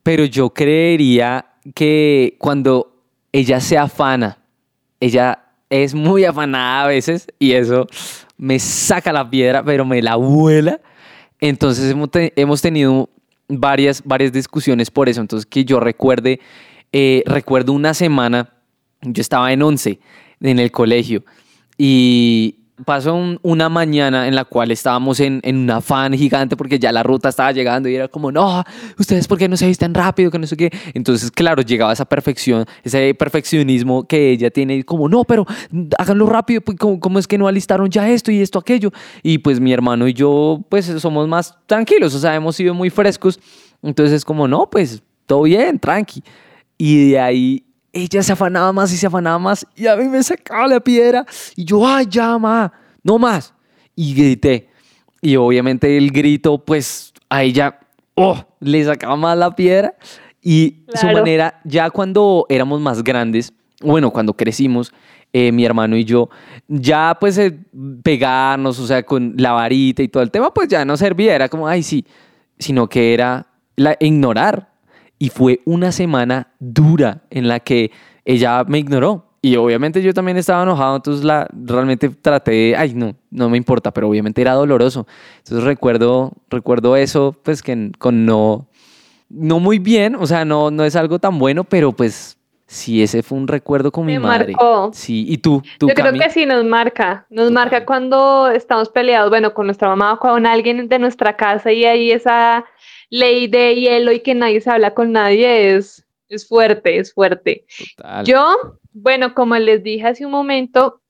Pero 0.02 0.24
yo 0.24 0.48
creería 0.54 1.44
que 1.74 2.36
cuando 2.38 3.04
ella 3.32 3.60
se 3.60 3.76
afana, 3.76 4.38
ella 4.98 5.47
es 5.70 5.94
muy 5.94 6.24
afanada 6.24 6.84
a 6.84 6.86
veces 6.86 7.26
y 7.38 7.52
eso 7.52 7.86
me 8.36 8.58
saca 8.58 9.12
la 9.12 9.28
piedra, 9.28 9.62
pero 9.64 9.84
me 9.84 10.02
la 10.02 10.16
vuela. 10.16 10.80
Entonces 11.40 11.94
hemos, 12.36 12.62
tenido 12.62 13.10
varias, 13.48 14.02
varias 14.04 14.32
discusiones 14.32 14.90
por 14.90 15.08
eso. 15.08 15.20
Entonces 15.20 15.46
que 15.46 15.64
yo 15.64 15.80
recuerde, 15.80 16.40
eh, 16.92 17.22
recuerdo 17.26 17.72
una 17.72 17.94
semana, 17.94 18.50
yo 19.02 19.20
estaba 19.20 19.52
en 19.52 19.62
11 19.62 20.00
en 20.40 20.58
el 20.58 20.70
colegio 20.70 21.24
y, 21.76 22.56
pasó 22.84 23.18
una 23.42 23.68
mañana 23.68 24.28
en 24.28 24.34
la 24.34 24.44
cual 24.44 24.70
estábamos 24.70 25.20
en, 25.20 25.40
en, 25.42 25.56
un 25.58 25.70
afán 25.70 26.12
gigante 26.14 26.56
porque 26.56 26.78
ya 26.78 26.92
la 26.92 27.02
ruta 27.02 27.28
estaba 27.28 27.52
llegando 27.52 27.88
y 27.88 27.94
era 27.94 28.08
como, 28.08 28.30
no, 28.30 28.64
ustedes 28.98 29.26
por 29.26 29.38
qué 29.38 29.48
no 29.48 29.56
se 29.56 29.66
visten 29.66 29.94
rápido, 29.94 30.30
que 30.30 30.38
no 30.38 30.46
sé 30.46 30.56
qué. 30.56 30.70
Entonces, 30.94 31.30
claro, 31.30 31.62
llegaba 31.62 31.92
esa 31.92 32.04
perfección, 32.04 32.64
ese 32.82 33.14
perfeccionismo 33.14 34.06
que 34.06 34.30
ella 34.30 34.50
tiene, 34.50 34.84
como, 34.84 35.08
no, 35.08 35.24
pero 35.24 35.46
háganlo 35.98 36.26
rápido, 36.26 36.60
pues, 36.60 36.78
¿cómo, 36.78 37.18
es 37.18 37.26
que 37.26 37.38
no 37.38 37.48
alistaron 37.48 37.90
ya 37.90 38.08
esto 38.08 38.30
y 38.30 38.40
esto, 38.40 38.58
aquello? 38.58 38.90
Y 39.22 39.38
pues 39.38 39.60
mi 39.60 39.72
hermano 39.72 40.08
y 40.08 40.14
yo, 40.14 40.64
pues 40.68 40.86
somos 40.86 41.28
más 41.28 41.56
tranquilos, 41.66 42.14
o 42.14 42.18
sea, 42.18 42.34
hemos 42.34 42.56
sido 42.56 42.74
muy 42.74 42.90
frescos. 42.90 43.38
Entonces 43.82 44.16
es 44.16 44.24
como, 44.24 44.48
no, 44.48 44.68
pues 44.70 45.02
todo 45.26 45.42
bien, 45.42 45.78
tranqui. 45.78 46.22
Y 46.76 47.10
de 47.10 47.20
ahí 47.20 47.67
ella 47.92 48.22
se 48.22 48.32
afanaba 48.32 48.72
más 48.72 48.92
y 48.92 48.96
se 48.96 49.06
afanaba 49.06 49.38
más 49.38 49.66
y 49.74 49.86
a 49.86 49.96
mí 49.96 50.04
me 50.08 50.22
sacaba 50.22 50.66
la 50.66 50.80
piedra 50.80 51.24
y 51.56 51.64
yo, 51.64 51.86
ay, 51.86 52.06
ya, 52.08 52.38
ma, 52.38 52.72
no 53.02 53.18
más. 53.18 53.54
Y 53.94 54.14
grité. 54.14 54.68
Y 55.20 55.36
obviamente 55.36 55.96
el 55.96 56.10
grito, 56.10 56.64
pues 56.64 57.12
a 57.28 57.42
ella, 57.42 57.80
oh, 58.14 58.44
le 58.60 58.84
sacaba 58.84 59.16
más 59.16 59.36
la 59.36 59.54
piedra. 59.54 59.94
Y 60.40 60.84
su 60.94 61.06
manera, 61.06 61.60
ya 61.64 61.90
cuando 61.90 62.46
éramos 62.48 62.80
más 62.80 63.02
grandes, 63.02 63.52
bueno, 63.80 64.10
cuando 64.10 64.34
crecimos, 64.34 64.92
eh, 65.32 65.52
mi 65.52 65.64
hermano 65.64 65.96
y 65.96 66.04
yo, 66.04 66.30
ya 66.68 67.16
pues 67.20 67.36
eh, 67.38 67.58
pegarnos, 68.02 68.78
o 68.78 68.86
sea, 68.86 69.02
con 69.02 69.34
la 69.36 69.52
varita 69.52 70.02
y 70.02 70.08
todo 70.08 70.22
el 70.22 70.30
tema, 70.30 70.54
pues 70.54 70.68
ya 70.68 70.84
no 70.84 70.96
servía, 70.96 71.34
era 71.34 71.48
como, 71.48 71.68
ay, 71.68 71.82
sí, 71.82 72.06
sino 72.58 72.88
que 72.88 73.12
era 73.12 73.46
la, 73.76 73.96
ignorar 74.00 74.67
y 75.18 75.30
fue 75.30 75.60
una 75.64 75.92
semana 75.92 76.48
dura 76.58 77.22
en 77.30 77.48
la 77.48 77.60
que 77.60 77.90
ella 78.24 78.64
me 78.64 78.78
ignoró. 78.78 79.24
Y 79.40 79.56
obviamente 79.56 80.02
yo 80.02 80.12
también 80.12 80.36
estaba 80.36 80.64
enojado, 80.64 80.96
entonces 80.96 81.24
la, 81.24 81.48
realmente 81.52 82.08
traté 82.08 82.50
de, 82.50 82.76
ay, 82.76 82.92
no, 82.94 83.14
no 83.30 83.48
me 83.48 83.56
importa, 83.56 83.92
pero 83.92 84.08
obviamente 84.08 84.40
era 84.40 84.54
doloroso. 84.54 85.06
Entonces 85.38 85.64
recuerdo, 85.64 86.32
recuerdo 86.50 86.96
eso, 86.96 87.36
pues 87.44 87.62
que 87.62 87.92
con 87.98 88.26
no, 88.26 88.66
no 89.28 89.60
muy 89.60 89.78
bien, 89.78 90.16
o 90.16 90.26
sea, 90.26 90.44
no, 90.44 90.70
no 90.72 90.84
es 90.84 90.96
algo 90.96 91.20
tan 91.20 91.38
bueno, 91.38 91.62
pero 91.62 91.92
pues 91.92 92.36
sí, 92.66 93.00
ese 93.00 93.22
fue 93.22 93.38
un 93.38 93.46
recuerdo 93.46 93.92
con 93.92 94.06
mi 94.06 94.18
madre. 94.18 94.54
Marcó. 94.54 94.90
Sí, 94.92 95.24
y 95.28 95.38
tú, 95.38 95.62
tú 95.78 95.86
Yo 95.86 95.94
creo 95.94 96.12
que 96.12 96.30
sí 96.30 96.44
nos 96.44 96.64
marca, 96.64 97.24
nos 97.30 97.52
marca 97.52 97.84
cuando 97.84 98.48
estamos 98.48 98.88
peleados, 98.88 99.30
bueno, 99.30 99.54
con 99.54 99.66
nuestra 99.66 99.88
mamá 99.88 100.14
o 100.14 100.18
con 100.18 100.46
alguien 100.46 100.88
de 100.88 100.98
nuestra 100.98 101.36
casa 101.36 101.70
y 101.70 101.84
ahí 101.84 102.10
esa 102.10 102.64
ley 103.10 103.46
de 103.46 103.74
hielo 103.74 104.12
y 104.12 104.20
que 104.20 104.34
nadie 104.34 104.60
se 104.60 104.70
habla 104.70 104.94
con 104.94 105.12
nadie 105.12 105.74
es, 105.74 106.06
es 106.28 106.46
fuerte, 106.46 106.98
es 106.98 107.12
fuerte. 107.12 107.64
Yo, 108.24 108.78
bueno, 108.92 109.34
como 109.34 109.56
les 109.56 109.82
dije 109.82 110.06
hace 110.06 110.26
un 110.26 110.32
momento, 110.32 111.00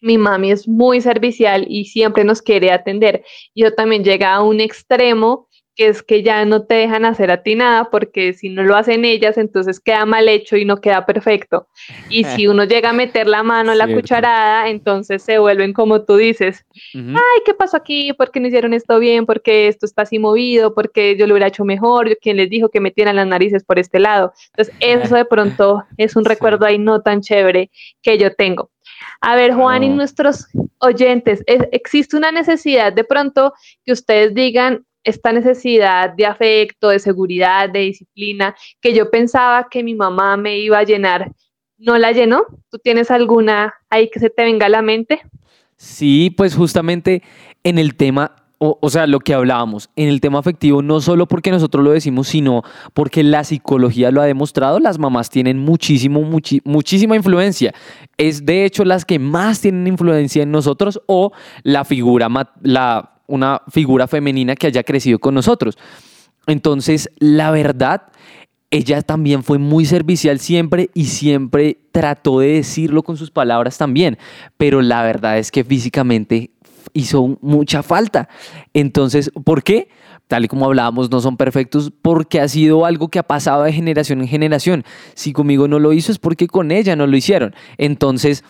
mi 0.00 0.18
mami 0.18 0.50
es 0.50 0.68
muy 0.68 1.00
servicial 1.00 1.66
y 1.68 1.86
siempre 1.86 2.24
nos 2.24 2.42
quiere 2.42 2.70
atender. 2.70 3.24
Yo 3.54 3.74
también 3.74 4.04
llega 4.04 4.34
a 4.34 4.42
un 4.42 4.60
extremo 4.60 5.45
que 5.76 5.88
es 5.88 6.02
que 6.02 6.22
ya 6.22 6.44
no 6.46 6.64
te 6.64 6.74
dejan 6.74 7.04
hacer 7.04 7.30
a 7.30 7.42
ti 7.42 7.54
nada 7.54 7.90
porque 7.90 8.32
si 8.32 8.48
no 8.48 8.62
lo 8.62 8.74
hacen 8.76 9.04
ellas, 9.04 9.36
entonces 9.36 9.78
queda 9.78 10.06
mal 10.06 10.26
hecho 10.28 10.56
y 10.56 10.64
no 10.64 10.80
queda 10.80 11.04
perfecto. 11.04 11.68
Y 12.08 12.24
si 12.24 12.46
uno 12.48 12.64
llega 12.64 12.90
a 12.90 12.94
meter 12.94 13.28
la 13.28 13.42
mano 13.42 13.72
en 13.72 13.78
la 13.78 13.86
cucharada, 13.86 14.68
entonces 14.68 15.22
se 15.22 15.38
vuelven 15.38 15.74
como 15.74 16.02
tú 16.02 16.16
dices, 16.16 16.64
ay, 16.94 17.42
¿qué 17.44 17.52
pasó 17.52 17.76
aquí? 17.76 18.14
¿Por 18.14 18.30
qué 18.30 18.40
no 18.40 18.48
hicieron 18.48 18.72
esto 18.72 18.98
bien? 18.98 19.26
¿Por 19.26 19.42
qué 19.42 19.68
esto 19.68 19.84
está 19.84 20.02
así 20.02 20.18
movido? 20.18 20.74
¿Por 20.74 20.90
qué 20.90 21.14
yo 21.16 21.26
lo 21.26 21.34
hubiera 21.34 21.48
hecho 21.48 21.66
mejor? 21.66 22.16
¿Quién 22.22 22.38
les 22.38 22.48
dijo 22.48 22.70
que 22.70 22.80
metieran 22.80 23.16
las 23.16 23.26
narices 23.26 23.62
por 23.62 23.78
este 23.78 24.00
lado? 24.00 24.32
Entonces 24.56 24.74
eso 24.80 25.14
de 25.14 25.26
pronto 25.26 25.84
es 25.98 26.16
un 26.16 26.24
recuerdo 26.24 26.64
ahí 26.64 26.78
no 26.78 27.02
tan 27.02 27.20
chévere 27.20 27.70
que 28.02 28.16
yo 28.16 28.34
tengo. 28.34 28.70
A 29.20 29.36
ver, 29.36 29.52
Juan 29.52 29.82
y 29.82 29.88
nuestros 29.88 30.46
oyentes, 30.78 31.42
¿existe 31.46 32.16
una 32.16 32.32
necesidad 32.32 32.92
de 32.92 33.04
pronto 33.04 33.52
que 33.84 33.92
ustedes 33.92 34.34
digan, 34.34 34.86
esta 35.06 35.32
necesidad 35.32 36.12
de 36.14 36.26
afecto, 36.26 36.88
de 36.88 36.98
seguridad, 36.98 37.70
de 37.70 37.80
disciplina, 37.80 38.54
que 38.80 38.92
yo 38.92 39.10
pensaba 39.10 39.68
que 39.70 39.82
mi 39.84 39.94
mamá 39.94 40.36
me 40.36 40.58
iba 40.58 40.78
a 40.78 40.82
llenar, 40.82 41.32
¿no 41.78 41.96
la 41.96 42.10
llenó? 42.10 42.44
¿Tú 42.70 42.78
tienes 42.78 43.10
alguna 43.10 43.72
ahí 43.88 44.10
que 44.10 44.18
se 44.18 44.30
te 44.30 44.42
venga 44.42 44.66
a 44.66 44.68
la 44.68 44.82
mente? 44.82 45.22
Sí, 45.76 46.34
pues 46.36 46.56
justamente 46.56 47.22
en 47.62 47.78
el 47.78 47.94
tema 47.94 48.34
o, 48.58 48.88
sea, 48.88 49.06
lo 49.06 49.20
que 49.20 49.34
hablábamos, 49.34 49.90
en 49.96 50.08
el 50.08 50.22
tema 50.22 50.38
afectivo, 50.38 50.80
no 50.80 51.00
solo 51.02 51.26
porque 51.26 51.50
nosotros 51.50 51.84
lo 51.84 51.90
decimos, 51.90 52.28
sino 52.28 52.62
porque 52.94 53.22
la 53.22 53.44
psicología 53.44 54.10
lo 54.10 54.22
ha 54.22 54.24
demostrado, 54.24 54.80
las 54.80 54.98
mamás 54.98 55.28
tienen 55.28 55.58
muchísimo, 55.58 56.22
muchísima 56.64 57.16
influencia. 57.16 57.74
Es 58.16 58.46
de 58.46 58.64
hecho 58.64 58.86
las 58.86 59.04
que 59.04 59.18
más 59.18 59.60
tienen 59.60 59.86
influencia 59.86 60.42
en 60.42 60.52
nosotros 60.52 61.02
o 61.04 61.32
la 61.64 61.84
figura, 61.84 62.28
la 62.62 63.15
una 63.26 63.62
figura 63.68 64.06
femenina 64.06 64.56
que 64.56 64.66
haya 64.66 64.82
crecido 64.82 65.18
con 65.18 65.34
nosotros. 65.34 65.76
Entonces, 66.46 67.10
la 67.18 67.50
verdad, 67.50 68.02
ella 68.70 69.02
también 69.02 69.42
fue 69.42 69.58
muy 69.58 69.86
servicial 69.86 70.40
siempre 70.40 70.90
y 70.94 71.06
siempre 71.06 71.78
trató 71.92 72.40
de 72.40 72.48
decirlo 72.48 73.02
con 73.02 73.16
sus 73.16 73.30
palabras 73.30 73.78
también, 73.78 74.18
pero 74.56 74.82
la 74.82 75.02
verdad 75.02 75.38
es 75.38 75.50
que 75.50 75.64
físicamente 75.64 76.50
hizo 76.92 77.38
mucha 77.40 77.82
falta. 77.82 78.28
Entonces, 78.74 79.30
¿por 79.44 79.62
qué? 79.62 79.88
Tal 80.28 80.44
y 80.44 80.48
como 80.48 80.66
hablábamos, 80.66 81.10
no 81.10 81.20
son 81.20 81.36
perfectos 81.36 81.92
porque 82.02 82.40
ha 82.40 82.48
sido 82.48 82.84
algo 82.84 83.08
que 83.08 83.20
ha 83.20 83.22
pasado 83.22 83.62
de 83.62 83.72
generación 83.72 84.20
en 84.20 84.28
generación. 84.28 84.84
Si 85.14 85.32
conmigo 85.32 85.68
no 85.68 85.78
lo 85.78 85.92
hizo 85.92 86.10
es 86.10 86.18
porque 86.18 86.48
con 86.48 86.72
ella 86.72 86.96
no 86.96 87.06
lo 87.06 87.16
hicieron. 87.16 87.54
Entonces, 87.78 88.42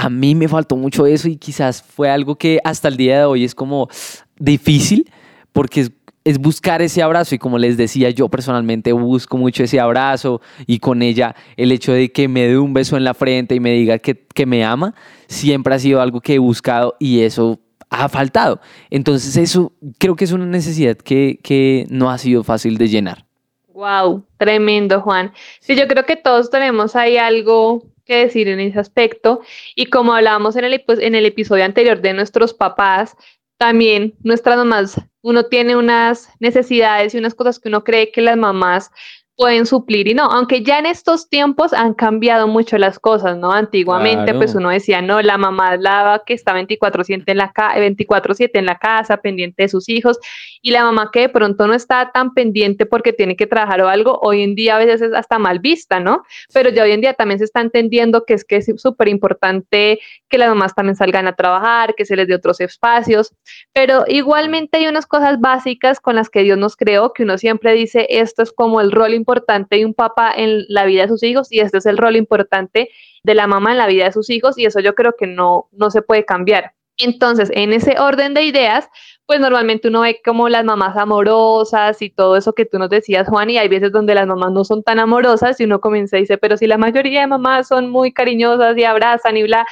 a 0.00 0.08
mí 0.08 0.34
me 0.34 0.48
faltó 0.48 0.76
mucho 0.76 1.04
eso 1.04 1.28
y 1.28 1.36
quizás 1.36 1.82
fue 1.82 2.08
algo 2.08 2.36
que 2.36 2.58
hasta 2.64 2.88
el 2.88 2.96
día 2.96 3.18
de 3.18 3.24
hoy 3.26 3.44
es 3.44 3.54
como 3.54 3.90
difícil 4.38 5.10
porque 5.52 5.88
es, 6.24 6.38
buscar 6.38 6.80
ese 6.80 7.02
abrazo 7.02 7.34
y 7.34 7.38
como 7.38 7.58
les 7.58 7.76
decía 7.76 8.08
yo 8.08 8.30
personalmente 8.30 8.94
busco 8.94 9.36
mucho 9.36 9.62
ese 9.62 9.78
abrazo 9.78 10.40
y 10.66 10.78
con 10.78 11.02
ella 11.02 11.36
el 11.58 11.70
hecho 11.70 11.92
de 11.92 12.10
que 12.12 12.28
me 12.28 12.46
dé 12.46 12.56
un 12.56 12.72
beso 12.72 12.96
en 12.96 13.04
la 13.04 13.12
frente 13.12 13.54
y 13.54 13.60
me 13.60 13.72
diga 13.72 13.98
que, 13.98 14.46
me 14.46 14.64
ama 14.64 14.94
siempre 15.28 15.74
ha 15.74 15.78
sido 15.78 16.00
algo 16.00 16.22
que 16.22 16.36
he 16.36 16.38
buscado 16.38 16.96
y 16.98 17.20
eso 17.20 17.60
ha 17.90 18.08
faltado. 18.08 18.58
Entonces 18.88 19.36
eso 19.36 19.74
creo 19.98 20.16
que 20.16 20.24
es 20.24 20.32
una 20.32 20.46
necesidad 20.46 20.96
que, 20.96 21.40
que 21.42 21.84
no 21.90 22.10
ha 22.10 22.16
sido 22.16 22.42
fácil 22.42 22.78
de 22.78 22.88
llenar. 22.88 23.26
Wow, 23.74 24.24
tremendo 24.38 25.02
Juan. 25.02 25.34
Sí, 25.60 25.76
yo 25.76 25.86
creo 25.88 26.06
que 26.06 26.16
todos 26.16 26.48
tenemos 26.48 26.96
ahí 26.96 27.18
algo 27.18 27.82
que 28.10 28.26
decir 28.26 28.48
en 28.48 28.58
ese 28.58 28.80
aspecto. 28.80 29.40
Y 29.76 29.86
como 29.86 30.12
hablábamos 30.12 30.56
en 30.56 30.64
el, 30.64 30.84
en 30.88 31.14
el 31.14 31.26
episodio 31.26 31.64
anterior 31.64 32.00
de 32.00 32.12
nuestros 32.12 32.52
papás, 32.52 33.16
también 33.56 34.14
nuestras 34.24 34.56
mamás, 34.56 35.00
uno 35.22 35.44
tiene 35.44 35.76
unas 35.76 36.28
necesidades 36.40 37.14
y 37.14 37.18
unas 37.18 37.34
cosas 37.34 37.60
que 37.60 37.68
uno 37.68 37.84
cree 37.84 38.10
que 38.10 38.20
las 38.20 38.36
mamás 38.36 38.90
pueden 39.36 39.64
suplir 39.64 40.06
y 40.06 40.12
no, 40.12 40.24
aunque 40.24 40.62
ya 40.62 40.78
en 40.78 40.84
estos 40.84 41.30
tiempos 41.30 41.72
han 41.72 41.94
cambiado 41.94 42.46
mucho 42.46 42.76
las 42.76 42.98
cosas, 42.98 43.38
¿no? 43.38 43.52
Antiguamente 43.52 44.34
pues 44.34 44.54
uno 44.54 44.68
decía, 44.68 45.00
no, 45.00 45.22
la 45.22 45.38
mamá 45.38 45.76
es 45.76 45.80
la 45.80 46.22
que 46.26 46.34
está 46.34 46.52
24/7 46.52 47.22
en 47.26 47.38
la 47.38 47.50
24/7 47.54 48.58
en 48.58 48.66
la 48.66 48.78
casa, 48.78 49.16
pendiente 49.16 49.62
de 49.62 49.68
sus 49.70 49.88
hijos 49.88 50.18
y 50.62 50.70
la 50.70 50.84
mamá 50.84 51.10
que 51.12 51.20
de 51.20 51.28
pronto 51.28 51.66
no 51.66 51.74
está 51.74 52.10
tan 52.12 52.34
pendiente 52.34 52.86
porque 52.86 53.12
tiene 53.12 53.36
que 53.36 53.46
trabajar 53.46 53.80
o 53.80 53.88
algo, 53.88 54.18
hoy 54.22 54.42
en 54.42 54.54
día 54.54 54.76
a 54.76 54.78
veces 54.78 55.00
es 55.00 55.14
hasta 55.14 55.38
mal 55.38 55.58
vista, 55.58 56.00
¿no? 56.00 56.22
Pero 56.52 56.70
ya 56.70 56.82
hoy 56.82 56.92
en 56.92 57.00
día 57.00 57.14
también 57.14 57.38
se 57.38 57.44
está 57.44 57.60
entendiendo 57.60 58.24
que 58.24 58.34
es 58.34 58.44
que 58.44 58.56
es 58.56 58.70
súper 58.76 59.08
importante 59.08 60.00
que 60.28 60.38
las 60.38 60.48
mamás 60.48 60.74
también 60.74 60.96
salgan 60.96 61.26
a 61.26 61.34
trabajar, 61.34 61.94
que 61.94 62.04
se 62.04 62.16
les 62.16 62.28
dé 62.28 62.34
otros 62.34 62.60
espacios, 62.60 63.34
pero 63.72 64.04
igualmente 64.06 64.78
hay 64.78 64.86
unas 64.86 65.06
cosas 65.06 65.40
básicas 65.40 66.00
con 66.00 66.16
las 66.16 66.30
que 66.30 66.42
Dios 66.42 66.58
nos 66.58 66.76
creó, 66.76 67.12
que 67.12 67.22
uno 67.22 67.38
siempre 67.38 67.72
dice, 67.72 68.06
esto 68.10 68.42
es 68.42 68.52
como 68.52 68.80
el 68.80 68.92
rol 68.92 69.14
importante 69.14 69.76
de 69.76 69.86
un 69.86 69.94
papá 69.94 70.32
en 70.36 70.64
la 70.68 70.84
vida 70.84 71.02
de 71.02 71.08
sus 71.08 71.22
hijos 71.22 71.50
y 71.50 71.60
este 71.60 71.78
es 71.78 71.86
el 71.86 71.98
rol 71.98 72.16
importante 72.16 72.90
de 73.22 73.34
la 73.34 73.46
mamá 73.46 73.72
en 73.72 73.78
la 73.78 73.86
vida 73.86 74.04
de 74.04 74.12
sus 74.12 74.30
hijos 74.30 74.58
y 74.58 74.66
eso 74.66 74.80
yo 74.80 74.94
creo 74.94 75.14
que 75.18 75.26
no, 75.26 75.68
no 75.72 75.90
se 75.90 76.02
puede 76.02 76.24
cambiar. 76.24 76.74
Entonces, 77.02 77.50
en 77.54 77.72
ese 77.72 77.98
orden 77.98 78.34
de 78.34 78.42
ideas, 78.42 78.88
pues 79.26 79.40
normalmente 79.40 79.88
uno 79.88 80.00
ve 80.00 80.20
como 80.24 80.48
las 80.48 80.64
mamás 80.64 80.96
amorosas 80.96 82.02
y 82.02 82.10
todo 82.10 82.36
eso 82.36 82.52
que 82.52 82.66
tú 82.66 82.78
nos 82.78 82.90
decías, 82.90 83.28
Juan, 83.28 83.48
y 83.48 83.58
hay 83.58 83.68
veces 83.68 83.92
donde 83.92 84.14
las 84.14 84.26
mamás 84.26 84.52
no 84.52 84.64
son 84.64 84.82
tan 84.82 84.98
amorosas 84.98 85.60
y 85.60 85.64
uno 85.64 85.80
comienza 85.80 86.16
y 86.16 86.22
dice, 86.22 86.36
pero 86.36 86.56
si 86.56 86.66
la 86.66 86.78
mayoría 86.78 87.20
de 87.20 87.26
mamás 87.28 87.68
son 87.68 87.90
muy 87.90 88.12
cariñosas 88.12 88.76
y 88.76 88.84
abrazan 88.84 89.36
y 89.36 89.44
bla, 89.44 89.66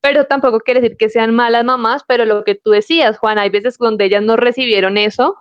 pero 0.00 0.26
tampoco 0.26 0.60
quiere 0.60 0.80
decir 0.80 0.96
que 0.96 1.08
sean 1.08 1.34
malas 1.34 1.64
mamás, 1.64 2.02
pero 2.06 2.24
lo 2.24 2.44
que 2.44 2.56
tú 2.56 2.70
decías, 2.70 3.18
Juan, 3.18 3.38
hay 3.38 3.50
veces 3.50 3.78
donde 3.78 4.04
ellas 4.04 4.22
no 4.22 4.36
recibieron 4.36 4.98
eso 4.98 5.36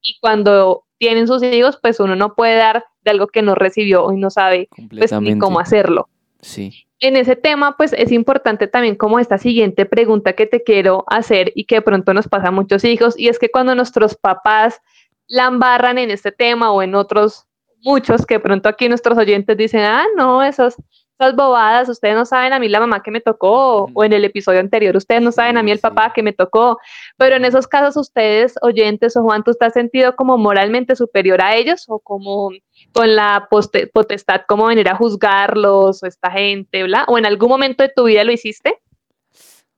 y 0.00 0.18
cuando 0.20 0.84
tienen 0.98 1.26
sus 1.26 1.42
hijos, 1.42 1.78
pues 1.80 2.00
uno 2.00 2.16
no 2.16 2.34
puede 2.34 2.56
dar 2.56 2.84
de 3.02 3.10
algo 3.10 3.28
que 3.28 3.42
no 3.42 3.54
recibió 3.54 4.12
y 4.12 4.16
no 4.16 4.30
sabe 4.30 4.68
pues, 4.90 5.12
ni 5.20 5.38
cómo 5.38 5.60
hacerlo. 5.60 6.08
Sí. 6.40 6.86
En 7.00 7.16
ese 7.16 7.36
tema, 7.36 7.76
pues 7.76 7.92
es 7.92 8.10
importante 8.10 8.66
también 8.66 8.96
como 8.96 9.18
esta 9.18 9.38
siguiente 9.38 9.86
pregunta 9.86 10.32
que 10.32 10.46
te 10.46 10.62
quiero 10.62 11.04
hacer 11.06 11.52
y 11.54 11.64
que 11.64 11.76
de 11.76 11.82
pronto 11.82 12.12
nos 12.12 12.28
pasa 12.28 12.48
a 12.48 12.52
muchos 12.52 12.84
hijos, 12.84 13.18
y 13.18 13.28
es 13.28 13.38
que 13.38 13.50
cuando 13.50 13.74
nuestros 13.74 14.16
papás 14.16 14.80
la 15.26 15.46
embarran 15.46 15.98
en 15.98 16.10
este 16.10 16.32
tema 16.32 16.72
o 16.72 16.82
en 16.82 16.94
otros 16.94 17.46
muchos, 17.82 18.26
que 18.26 18.34
de 18.34 18.40
pronto 18.40 18.68
aquí 18.68 18.88
nuestros 18.88 19.16
oyentes 19.18 19.56
dicen, 19.56 19.82
ah, 19.82 20.04
no, 20.16 20.42
esos 20.42 20.74
esas 21.18 21.34
bobadas, 21.34 21.88
ustedes 21.88 22.14
no 22.14 22.24
saben 22.24 22.52
a 22.52 22.60
mí 22.60 22.68
la 22.68 22.78
mamá 22.78 23.02
que 23.02 23.10
me 23.10 23.20
tocó, 23.20 23.90
o 23.92 24.04
en 24.04 24.12
el 24.12 24.24
episodio 24.24 24.60
anterior, 24.60 24.96
ustedes 24.96 25.20
no 25.20 25.32
saben 25.32 25.56
a 25.56 25.62
mí 25.62 25.72
el 25.72 25.80
papá 25.80 26.12
que 26.14 26.22
me 26.22 26.32
tocó, 26.32 26.78
pero 27.16 27.36
en 27.36 27.44
esos 27.44 27.66
casos 27.66 27.96
ustedes, 27.96 28.54
oyentes 28.62 29.16
o 29.16 29.22
Juan, 29.22 29.42
¿tú 29.42 29.50
estás 29.50 29.72
sentido 29.72 30.14
como 30.14 30.38
moralmente 30.38 30.94
superior 30.94 31.42
a 31.42 31.56
ellos 31.56 31.86
o 31.88 31.98
como 31.98 32.50
con 32.92 33.14
la 33.14 33.48
potestad 33.92 34.42
como 34.48 34.66
venir 34.66 34.88
a 34.88 34.96
juzgarlos 34.96 36.02
o 36.02 36.06
esta 36.06 36.30
gente, 36.30 36.84
bla? 36.84 37.04
¿O 37.08 37.18
en 37.18 37.26
algún 37.26 37.48
momento 37.48 37.82
de 37.82 37.90
tu 37.94 38.04
vida 38.04 38.24
lo 38.24 38.32
hiciste? 38.32 38.78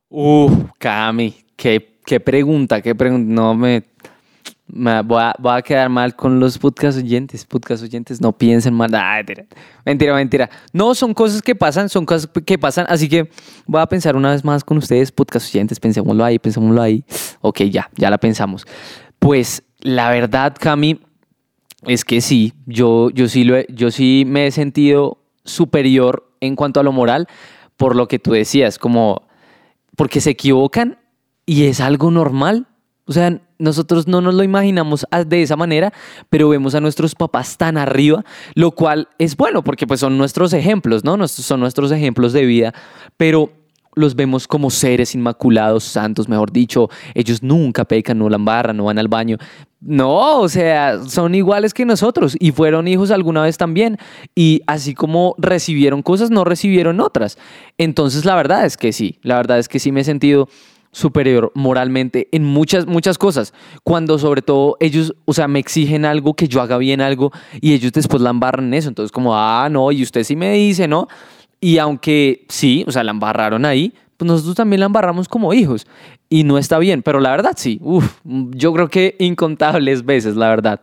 Uf, 0.09 0.52
Cami, 0.78 1.35
qué, 1.57 1.99
qué 2.04 2.21
pregunta, 2.21 2.80
qué 2.80 2.95
pregunta, 2.95 3.33
no 3.33 3.54
me 3.54 3.85
voy, 4.73 5.23
a, 5.23 5.62
quedar 5.62 5.88
mal 5.88 6.14
con 6.14 6.40
los 6.40 6.59
podcast 6.59 6.99
oyentes. 6.99 7.45
Podcast 7.45 7.83
oyentes, 7.83 8.21
no 8.21 8.33
piensen 8.33 8.75
mal. 8.75 8.90
mentira, 9.85 10.14
mentira, 10.14 10.50
No, 10.73 10.95
son 10.95 11.14
cosas 11.14 11.42
que 11.42 11.54
pasan, 11.54 11.88
son 11.88 12.07
cosas 12.07 12.30
que 12.47 12.59
pasan. 12.59 12.87
Así 12.88 13.09
que 13.09 13.30
voy 13.66 13.80
a 13.80 13.87
pensar 13.87 14.16
una 14.16 14.30
vez 14.30 14.45
más 14.45 14.64
con 14.64 14.78
ustedes, 14.78 15.12
podcast 15.12 15.52
oyentes. 15.54 15.80
Pensémoslo 15.80 16.25
ahí, 16.25 16.38
pensémoslo 16.38 16.80
ahí. 16.83 17.04
Ok, 17.40 17.62
ya, 17.62 17.90
ya 17.97 18.11
la 18.11 18.19
pensamos. 18.19 18.66
Pues 19.19 19.62
la 19.80 20.11
verdad, 20.11 20.54
Cami, 20.59 21.00
es 21.87 22.05
que 22.05 22.21
sí, 22.21 22.53
yo, 22.67 23.11
yo, 23.11 23.29
sí, 23.29 23.45
lo 23.45 23.67
yo 23.69 23.91
sí 23.91 24.25
me 24.27 24.47
he 24.47 24.51
sentido 24.51 25.19
superior 25.45 26.31
en 26.41 26.57
cuanto 26.57 26.81
a 26.81 26.83
lo 26.83 26.93
moral 26.93 27.27
por 27.77 27.97
lo 27.97 28.09
que 28.09 28.19
tú 28.19 28.33
decías, 28.33 28.79
como 28.79 29.23
porque 29.97 30.21
se 30.21 30.31
equivocan 30.31 30.99
y 31.47 31.65
es 31.65 31.81
algo 31.81 32.11
normal. 32.11 32.67
O 33.07 33.13
sea, 33.13 33.41
nosotros 33.59 34.07
no 34.07 34.21
nos 34.21 34.35
lo 34.35 34.45
imaginamos 34.45 35.07
de 35.27 35.43
esa 35.43 35.57
manera, 35.57 35.93
pero 36.29 36.49
vemos 36.49 36.75
a 36.75 36.81
nuestros 36.81 37.15
papás 37.15 37.57
tan 37.57 37.77
arriba, 37.77 38.25
lo 38.55 38.71
cual 38.71 39.09
es 39.19 39.37
bueno 39.37 39.65
porque 39.65 39.87
pues 39.87 40.01
son 40.01 40.17
nuestros 40.17 40.53
ejemplos, 40.53 41.05
¿no? 41.05 41.27
Son 41.27 41.61
nuestros 41.61 41.91
ejemplos 41.91 42.33
de 42.33 42.45
vida, 42.45 42.75
pero 43.17 43.51
los 43.95 44.15
vemos 44.15 44.47
como 44.47 44.71
seres 44.71 45.15
inmaculados, 45.15 45.85
santos, 45.85 46.29
mejor 46.29 46.53
dicho, 46.53 46.89
ellos 47.15 47.43
nunca 47.43 47.85
pecan, 47.85 48.19
no 48.19 48.29
la 48.29 48.37
embarran, 48.37 48.77
no 48.77 48.85
van 48.85 48.99
al 48.99 49.09
baño. 49.09 49.37
No, 49.81 50.41
o 50.41 50.49
sea, 50.49 51.03
son 51.07 51.35
iguales 51.35 51.73
que 51.73 51.87
nosotros 51.87 52.37
y 52.39 52.53
fueron 52.53 52.87
hijos 52.87 53.11
alguna 53.11 53.43
vez 53.43 53.57
también. 53.57 53.97
Y 54.35 54.61
así 54.67 54.95
como 54.95 55.35
recibieron 55.39 56.03
cosas, 56.03 56.31
no 56.31 56.45
recibieron 56.45 57.01
otras. 57.01 57.39
Entonces, 57.79 58.25
la 58.25 58.35
verdad 58.37 58.67
es 58.67 58.77
que 58.77 58.93
sí, 58.93 59.19
la 59.23 59.37
verdad 59.37 59.59
es 59.59 59.69
que 59.69 59.79
sí 59.79 59.91
me 59.91 60.01
he 60.01 60.05
sentido 60.05 60.49
superior 60.93 61.53
moralmente 61.55 62.29
en 62.33 62.45
muchas, 62.45 62.87
muchas 62.87 63.17
cosas. 63.17 63.55
Cuando 63.83 64.19
sobre 64.19 64.43
todo 64.43 64.76
ellos, 64.81 65.15
o 65.25 65.33
sea, 65.33 65.49
me 65.49 65.59
exigen 65.59 66.05
algo, 66.05 66.35
que 66.35 66.49
yo 66.49 66.61
haga 66.61 66.79
bien 66.79 67.00
algo 67.00 67.33
y 67.61 67.73
ellos 67.73 67.93
después 67.93 68.23
la 68.23 68.31
embarran 68.31 68.67
en 68.67 68.75
eso. 68.75 68.89
Entonces 68.89 69.13
como, 69.13 69.35
ah, 69.35 69.69
no, 69.71 69.93
y 69.93 70.03
usted 70.03 70.25
sí 70.25 70.37
me 70.37 70.53
dice, 70.53 70.89
¿no? 70.89 71.09
Y 71.61 71.79
aunque 71.79 72.47
sí, 72.49 72.85
o 72.87 72.93
sea, 72.93 73.05
la 73.05 73.11
embarraron 73.11 73.65
ahí, 73.65 73.93
pues 74.17 74.31
nosotros 74.31 74.55
también 74.55 74.81
la 74.81 74.87
embarramos 74.87 75.29
como 75.29 75.53
hijos. 75.53 75.87
Y 76.29 76.45
no 76.45 76.59
está 76.59 76.79
bien, 76.79 77.03
pero 77.03 77.21
la 77.21 77.31
verdad 77.31 77.53
sí, 77.57 77.79
uf, 77.83 78.21
yo 78.25 78.73
creo 78.73 78.89
que 78.89 79.17
incontables 79.19 80.05
veces, 80.05 80.37
la 80.37 80.49
verdad. 80.49 80.81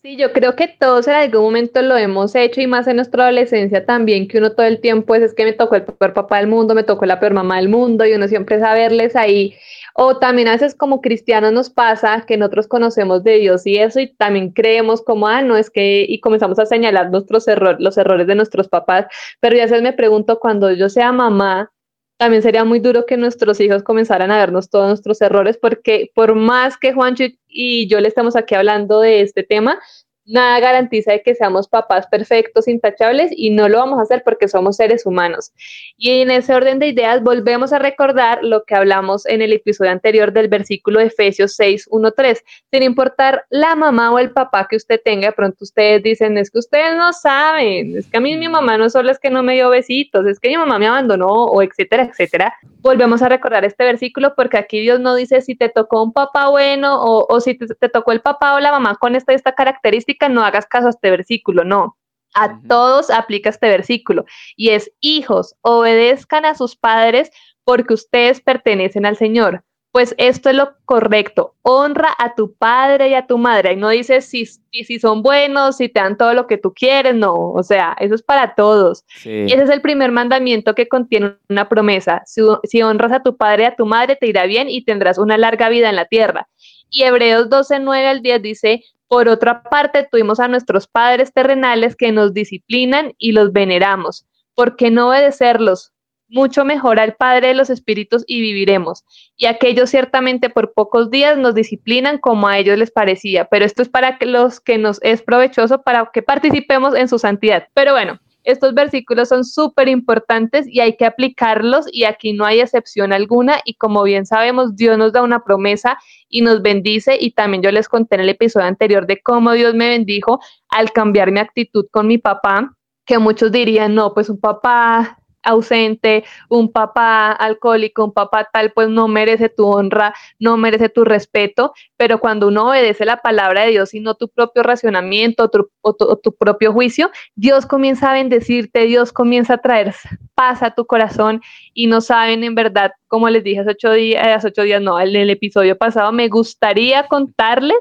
Sí, 0.00 0.16
yo 0.16 0.32
creo 0.32 0.54
que 0.54 0.68
todos 0.68 1.08
en 1.08 1.14
algún 1.14 1.42
momento 1.42 1.82
lo 1.82 1.96
hemos 1.96 2.34
hecho 2.36 2.60
y 2.60 2.68
más 2.68 2.86
en 2.86 2.96
nuestra 2.96 3.24
adolescencia 3.24 3.84
también, 3.84 4.28
que 4.28 4.38
uno 4.38 4.52
todo 4.52 4.64
el 4.64 4.80
tiempo 4.80 5.16
es, 5.16 5.22
es 5.22 5.34
que 5.34 5.44
me 5.44 5.52
tocó 5.52 5.74
el 5.74 5.82
peor 5.82 6.14
papá 6.14 6.38
del 6.38 6.46
mundo, 6.46 6.74
me 6.76 6.84
tocó 6.84 7.04
la 7.04 7.18
peor 7.18 7.34
mamá 7.34 7.56
del 7.56 7.68
mundo 7.68 8.06
y 8.06 8.12
uno 8.12 8.28
siempre 8.28 8.60
sabe 8.60 8.80
verles 8.80 9.16
ahí. 9.16 9.54
O 10.00 10.16
también 10.16 10.46
a 10.46 10.52
veces 10.52 10.76
como 10.76 11.00
cristianos 11.00 11.52
nos 11.52 11.70
pasa 11.70 12.24
que 12.24 12.36
nosotros 12.36 12.68
conocemos 12.68 13.24
de 13.24 13.40
Dios 13.40 13.66
y 13.66 13.78
eso 13.78 13.98
y 13.98 14.14
también 14.14 14.52
creemos 14.52 15.02
como, 15.02 15.26
ah, 15.26 15.42
no, 15.42 15.56
es 15.56 15.70
que, 15.70 16.06
y 16.08 16.20
comenzamos 16.20 16.60
a 16.60 16.66
señalar 16.66 17.10
nuestros 17.10 17.48
errores, 17.48 17.80
los 17.80 17.98
errores 17.98 18.28
de 18.28 18.36
nuestros 18.36 18.68
papás, 18.68 19.06
pero 19.40 19.56
ya 19.56 19.66
se 19.66 19.82
me 19.82 19.92
pregunto, 19.92 20.38
cuando 20.38 20.70
yo 20.70 20.88
sea 20.88 21.10
mamá, 21.10 21.72
también 22.16 22.42
sería 22.42 22.64
muy 22.64 22.78
duro 22.78 23.06
que 23.06 23.16
nuestros 23.16 23.58
hijos 23.58 23.82
comenzaran 23.82 24.30
a 24.30 24.38
vernos 24.38 24.70
todos 24.70 24.86
nuestros 24.86 25.20
errores, 25.20 25.58
porque 25.60 26.12
por 26.14 26.36
más 26.36 26.78
que 26.78 26.92
Juancho 26.92 27.24
y 27.48 27.88
yo 27.88 27.98
le 27.98 28.06
estamos 28.06 28.36
aquí 28.36 28.54
hablando 28.54 29.00
de 29.00 29.22
este 29.22 29.42
tema, 29.42 29.80
nada 30.28 30.60
garantiza 30.60 31.12
de 31.12 31.22
que 31.22 31.34
seamos 31.34 31.68
papás 31.68 32.06
perfectos, 32.06 32.68
intachables, 32.68 33.32
y 33.34 33.50
no 33.50 33.68
lo 33.68 33.78
vamos 33.78 33.98
a 33.98 34.02
hacer 34.02 34.22
porque 34.24 34.46
somos 34.46 34.76
seres 34.76 35.06
humanos. 35.06 35.52
Y 35.96 36.20
en 36.20 36.30
ese 36.30 36.54
orden 36.54 36.78
de 36.78 36.88
ideas 36.88 37.22
volvemos 37.22 37.72
a 37.72 37.78
recordar 37.78 38.40
lo 38.42 38.64
que 38.64 38.74
hablamos 38.74 39.26
en 39.26 39.42
el 39.42 39.52
episodio 39.52 39.90
anterior 39.90 40.32
del 40.32 40.48
versículo 40.48 41.00
de 41.00 41.06
Efesios 41.06 41.54
6, 41.56 41.88
1, 41.90 42.12
3. 42.12 42.44
Sin 42.70 42.82
importar 42.82 43.44
la 43.48 43.74
mamá 43.74 44.12
o 44.12 44.18
el 44.18 44.30
papá 44.30 44.66
que 44.68 44.76
usted 44.76 45.00
tenga, 45.02 45.28
de 45.28 45.32
pronto 45.32 45.64
ustedes 45.64 46.02
dicen, 46.02 46.36
es 46.38 46.50
que 46.50 46.58
ustedes 46.58 46.96
no 46.96 47.12
saben, 47.12 47.96
es 47.96 48.06
que 48.06 48.18
a 48.18 48.20
mí 48.20 48.36
mi 48.36 48.48
mamá 48.48 48.76
no 48.76 48.90
solo 48.90 49.10
es 49.10 49.18
que 49.18 49.30
no 49.30 49.42
me 49.42 49.54
dio 49.54 49.70
besitos, 49.70 50.26
es 50.26 50.38
que 50.38 50.48
mi 50.48 50.56
mamá 50.56 50.78
me 50.78 50.86
abandonó, 50.86 51.28
o 51.28 51.62
etcétera, 51.62 52.04
etcétera. 52.04 52.54
Volvemos 52.80 53.22
a 53.22 53.28
recordar 53.28 53.64
este 53.64 53.84
versículo 53.84 54.34
porque 54.36 54.58
aquí 54.58 54.80
Dios 54.80 55.00
no 55.00 55.14
dice 55.14 55.40
si 55.40 55.56
te 55.56 55.68
tocó 55.68 56.02
un 56.02 56.12
papá 56.12 56.48
bueno 56.48 56.98
o, 57.00 57.40
si 57.40 57.54
te, 57.54 57.66
te, 57.66 57.88
tocó 57.88 58.12
el 58.12 58.20
papá 58.20 58.54
o 58.54 58.60
la 58.60 58.70
mamá 58.70 58.96
con 58.96 59.16
esta, 59.16 59.32
esta 59.32 59.52
característica 59.52 60.17
no 60.28 60.42
hagas 60.42 60.66
caso 60.66 60.86
a 60.86 60.90
este 60.90 61.10
versículo, 61.10 61.64
no. 61.64 61.96
A 62.34 62.60
todos 62.68 63.10
aplica 63.10 63.50
este 63.50 63.68
versículo 63.68 64.24
y 64.56 64.70
es, 64.70 64.90
hijos, 65.00 65.54
obedezcan 65.62 66.44
a 66.44 66.54
sus 66.54 66.76
padres 66.76 67.30
porque 67.64 67.94
ustedes 67.94 68.40
pertenecen 68.40 69.06
al 69.06 69.16
Señor. 69.16 69.64
Pues 69.90 70.14
esto 70.18 70.50
es 70.50 70.56
lo 70.56 70.76
correcto. 70.84 71.54
Honra 71.62 72.08
a 72.18 72.34
tu 72.34 72.54
padre 72.54 73.08
y 73.08 73.14
a 73.14 73.26
tu 73.26 73.38
madre. 73.38 73.72
Y 73.72 73.76
no 73.76 73.88
dices 73.88 74.26
si, 74.26 74.44
si, 74.46 74.98
son 74.98 75.22
buenos, 75.22 75.78
si 75.78 75.88
te 75.88 76.00
dan 76.00 76.16
todo 76.16 76.34
lo 76.34 76.46
que 76.46 76.58
tú 76.58 76.72
quieres. 76.74 77.14
No, 77.14 77.34
o 77.34 77.62
sea, 77.62 77.96
eso 77.98 78.14
es 78.14 78.22
para 78.22 78.54
todos. 78.54 79.04
Y 79.24 79.52
ese 79.52 79.64
es 79.64 79.70
el 79.70 79.80
primer 79.80 80.12
mandamiento 80.12 80.74
que 80.74 80.88
contiene 80.88 81.36
una 81.48 81.68
promesa. 81.68 82.22
Si, 82.26 82.42
si 82.64 82.82
honras 82.82 83.12
a 83.12 83.22
tu 83.22 83.36
padre 83.36 83.64
y 83.64 83.66
a 83.66 83.76
tu 83.76 83.86
madre, 83.86 84.16
te 84.16 84.26
irá 84.26 84.44
bien 84.44 84.68
y 84.68 84.84
tendrás 84.84 85.18
una 85.18 85.38
larga 85.38 85.68
vida 85.70 85.88
en 85.88 85.96
la 85.96 86.04
tierra. 86.04 86.48
Y 86.90 87.02
Hebreos 87.02 87.48
12, 87.48 87.80
9 87.80 88.06
al 88.06 88.22
10 88.22 88.42
dice, 88.42 88.84
por 89.08 89.28
otra 89.28 89.62
parte, 89.62 90.06
tuvimos 90.10 90.38
a 90.38 90.48
nuestros 90.48 90.86
padres 90.86 91.32
terrenales 91.32 91.96
que 91.96 92.12
nos 92.12 92.34
disciplinan 92.34 93.14
y 93.18 93.32
los 93.32 93.52
veneramos. 93.52 94.26
¿Por 94.54 94.76
qué 94.76 94.90
no 94.90 95.08
obedecerlos? 95.08 95.92
Mucho 96.28 96.66
mejor 96.66 97.00
al 97.00 97.14
Padre 97.14 97.48
de 97.48 97.54
los 97.54 97.70
Espíritus 97.70 98.22
y 98.26 98.42
viviremos. 98.42 99.04
Y 99.38 99.46
aquellos 99.46 99.88
ciertamente 99.88 100.50
por 100.50 100.74
pocos 100.74 101.10
días 101.10 101.38
nos 101.38 101.54
disciplinan 101.54 102.18
como 102.18 102.48
a 102.48 102.58
ellos 102.58 102.76
les 102.76 102.90
parecía, 102.90 103.46
pero 103.46 103.64
esto 103.64 103.80
es 103.80 103.88
para 103.88 104.18
los 104.20 104.60
que 104.60 104.76
nos 104.76 105.00
es 105.02 105.22
provechoso 105.22 105.80
para 105.80 106.10
que 106.12 106.22
participemos 106.22 106.94
en 106.94 107.08
su 107.08 107.18
santidad. 107.18 107.68
Pero 107.72 107.92
bueno, 107.92 108.20
estos 108.48 108.72
versículos 108.72 109.28
son 109.28 109.44
súper 109.44 109.88
importantes 109.88 110.66
y 110.66 110.80
hay 110.80 110.96
que 110.96 111.04
aplicarlos 111.04 111.84
y 111.92 112.04
aquí 112.04 112.32
no 112.32 112.46
hay 112.46 112.60
excepción 112.60 113.12
alguna. 113.12 113.60
Y 113.66 113.74
como 113.74 114.02
bien 114.04 114.24
sabemos, 114.24 114.74
Dios 114.74 114.96
nos 114.96 115.12
da 115.12 115.22
una 115.22 115.44
promesa 115.44 115.98
y 116.30 116.40
nos 116.40 116.62
bendice. 116.62 117.18
Y 117.20 117.32
también 117.32 117.62
yo 117.62 117.70
les 117.70 117.90
conté 117.90 118.14
en 118.14 118.22
el 118.22 118.30
episodio 118.30 118.66
anterior 118.66 119.06
de 119.06 119.20
cómo 119.20 119.52
Dios 119.52 119.74
me 119.74 119.90
bendijo 119.90 120.40
al 120.70 120.92
cambiar 120.92 121.30
mi 121.30 121.40
actitud 121.40 121.84
con 121.90 122.06
mi 122.06 122.16
papá, 122.16 122.74
que 123.04 123.18
muchos 123.18 123.52
dirían, 123.52 123.94
no, 123.94 124.14
pues 124.14 124.30
un 124.30 124.40
papá 124.40 125.18
ausente, 125.48 126.24
un 126.48 126.70
papá 126.70 127.32
alcohólico, 127.32 128.04
un 128.04 128.12
papá 128.12 128.48
tal, 128.52 128.72
pues 128.72 128.88
no 128.88 129.08
merece 129.08 129.48
tu 129.48 129.66
honra, 129.66 130.14
no 130.38 130.56
merece 130.56 130.88
tu 130.88 131.04
respeto, 131.04 131.72
pero 131.96 132.20
cuando 132.20 132.48
uno 132.48 132.68
obedece 132.68 133.04
la 133.04 133.18
palabra 133.18 133.62
de 133.62 133.70
Dios 133.70 133.94
y 133.94 134.00
no 134.00 134.14
tu 134.14 134.28
propio 134.28 134.62
racionamiento 134.62 135.50
o 135.80 135.94
tu, 135.96 136.36
propio 136.36 136.72
juicio, 136.72 137.10
Dios 137.34 137.66
comienza 137.66 138.10
a 138.10 138.14
bendecirte, 138.14 138.82
Dios 138.82 139.12
comienza 139.12 139.54
a 139.54 139.58
traer 139.58 139.94
paz 140.34 140.62
a 140.62 140.72
tu 140.72 140.86
corazón 140.86 141.40
y 141.72 141.86
no 141.86 142.00
saben 142.00 142.44
en 142.44 142.54
verdad, 142.54 142.92
como 143.08 143.28
les 143.30 143.42
dije 143.42 143.60
hace 143.60 143.70
ocho 143.70 143.92
días, 143.92 144.26
hace 144.26 144.48
ocho 144.48 144.62
días 144.62 144.82
no, 144.82 145.00
en 145.00 145.16
el 145.16 145.30
episodio 145.30 145.76
pasado, 145.76 146.12
me 146.12 146.28
gustaría 146.28 147.06
contarles 147.08 147.78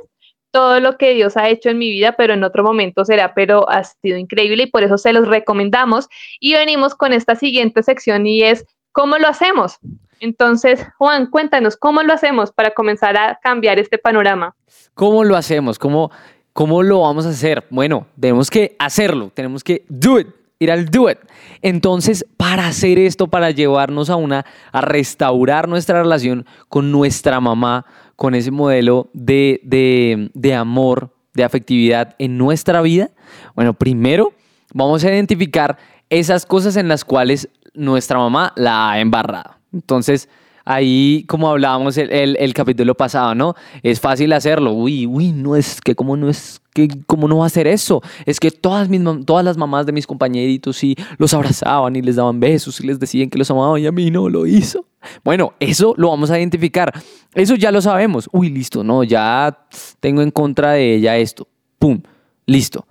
todo 0.51 0.79
lo 0.79 0.97
que 0.97 1.13
Dios 1.13 1.38
ha 1.38 1.49
hecho 1.49 1.69
en 1.69 1.77
mi 1.77 1.89
vida, 1.89 2.13
pero 2.17 2.33
en 2.33 2.43
otro 2.43 2.63
momento 2.63 3.05
será, 3.05 3.33
pero 3.33 3.69
ha 3.69 3.83
sido 3.83 4.17
increíble 4.17 4.63
y 4.63 4.67
por 4.67 4.83
eso 4.83 4.97
se 4.97 5.13
los 5.13 5.27
recomendamos. 5.27 6.07
Y 6.39 6.53
venimos 6.53 6.95
con 6.95 7.13
esta 7.13 7.36
siguiente 7.36 7.83
sección 7.83 8.25
y 8.25 8.43
es, 8.43 8.65
¿cómo 8.91 9.17
lo 9.17 9.27
hacemos? 9.27 9.79
Entonces, 10.19 10.86
Juan, 10.97 11.27
cuéntanos, 11.27 11.77
¿cómo 11.77 12.01
lo 12.01 12.13
hacemos 12.13 12.51
para 12.51 12.71
comenzar 12.71 13.17
a 13.17 13.39
cambiar 13.41 13.79
este 13.79 13.97
panorama? 13.97 14.55
¿Cómo 14.93 15.23
lo 15.23 15.36
hacemos? 15.36 15.77
¿Cómo, 15.77 16.12
cómo 16.53 16.81
lo 16.81 17.01
vamos 17.01 17.25
a 17.25 17.29
hacer? 17.29 17.65
Bueno, 17.69 18.07
tenemos 18.19 18.49
que 18.49 18.75
hacerlo, 18.79 19.31
tenemos 19.33 19.63
que 19.63 19.86
do 19.89 20.19
it, 20.19 20.27
ir 20.59 20.71
al 20.71 20.85
do 20.85 21.09
it. 21.09 21.17
Entonces, 21.61 22.25
para 22.37 22.67
hacer 22.67 22.99
esto, 22.99 23.27
para 23.27 23.51
llevarnos 23.51 24.09
a 24.09 24.15
una, 24.15 24.45
a 24.71 24.81
restaurar 24.81 25.67
nuestra 25.67 26.01
relación 26.01 26.45
con 26.69 26.91
nuestra 26.91 27.39
mamá, 27.39 27.85
con 28.15 28.35
ese 28.35 28.51
modelo 28.51 29.09
de, 29.13 29.59
de, 29.63 30.31
de 30.33 30.55
amor, 30.55 31.13
de 31.33 31.43
afectividad 31.43 32.15
en 32.17 32.37
nuestra 32.37 32.81
vida, 32.81 33.11
bueno, 33.55 33.73
primero 33.73 34.33
vamos 34.73 35.03
a 35.03 35.11
identificar 35.11 35.77
esas 36.09 36.45
cosas 36.45 36.77
en 36.77 36.87
las 36.87 37.05
cuales 37.05 37.49
nuestra 37.73 38.17
mamá 38.17 38.53
la 38.55 38.91
ha 38.91 38.99
embarrado. 38.99 39.55
Entonces, 39.71 40.29
ahí, 40.67 41.23
como 41.27 41.49
hablábamos 41.49 41.97
el, 41.97 42.36
el, 42.38 42.53
capítulo 42.53 42.93
pasado, 42.93 43.34
¿no? 43.34 43.56
Es 43.84 44.01
fácil 44.01 44.34
hacerlo. 44.34 44.73
Uy, 44.73 45.08
uy, 45.08 45.32
no 45.32 45.56
es 45.56 45.80
que 45.80 45.95
cómo 45.95 46.17
no 46.17 46.30
es 46.30 46.62
que 46.73 46.89
cómo 47.08 47.30
no 47.30 47.38
va 47.38 47.45
a 47.45 47.47
hacer 47.47 47.67
eso. 47.67 48.01
Es 48.25 48.39
que 48.39 48.51
todas, 48.51 48.89
mis, 48.89 49.01
todas 49.25 49.45
las 49.45 49.56
mamás 49.56 49.86
de 49.86 49.93
mis 49.93 50.06
compañeritos 50.06 50.75
sí 50.75 50.95
los 51.17 51.34
abrazaban 51.34 51.95
y 51.95 52.01
les 52.01 52.17
daban 52.17 52.41
besos 52.41 52.82
y 52.82 52.88
les 52.88 52.99
decían 52.99 53.30
que 53.30 53.38
los 53.38 53.49
amaban 53.49 53.82
y 53.82 53.88
a 53.88 53.93
mí 53.93 54.12
no 54.12 54.27
lo 54.27 54.45
hizo. 54.45 54.86
Bueno, 55.23 55.53
eso 55.62 55.93
lo 55.97 56.10
vamos 56.10 56.32
a 56.32 56.38
identificar. 56.38 56.93
Eso 57.34 57.56
ya 57.56 57.71
lo 57.71 57.82
sabemos. 57.82 58.30
Uy, 58.34 58.49
listo, 58.49 58.84
no, 58.84 59.03
ya 59.03 59.67
tengo 60.01 60.21
en 60.21 60.32
contra 60.32 60.73
de 60.73 60.95
ella 60.95 61.15
esto. 61.15 61.47
Pum, 61.80 62.01
listo. 62.45 62.86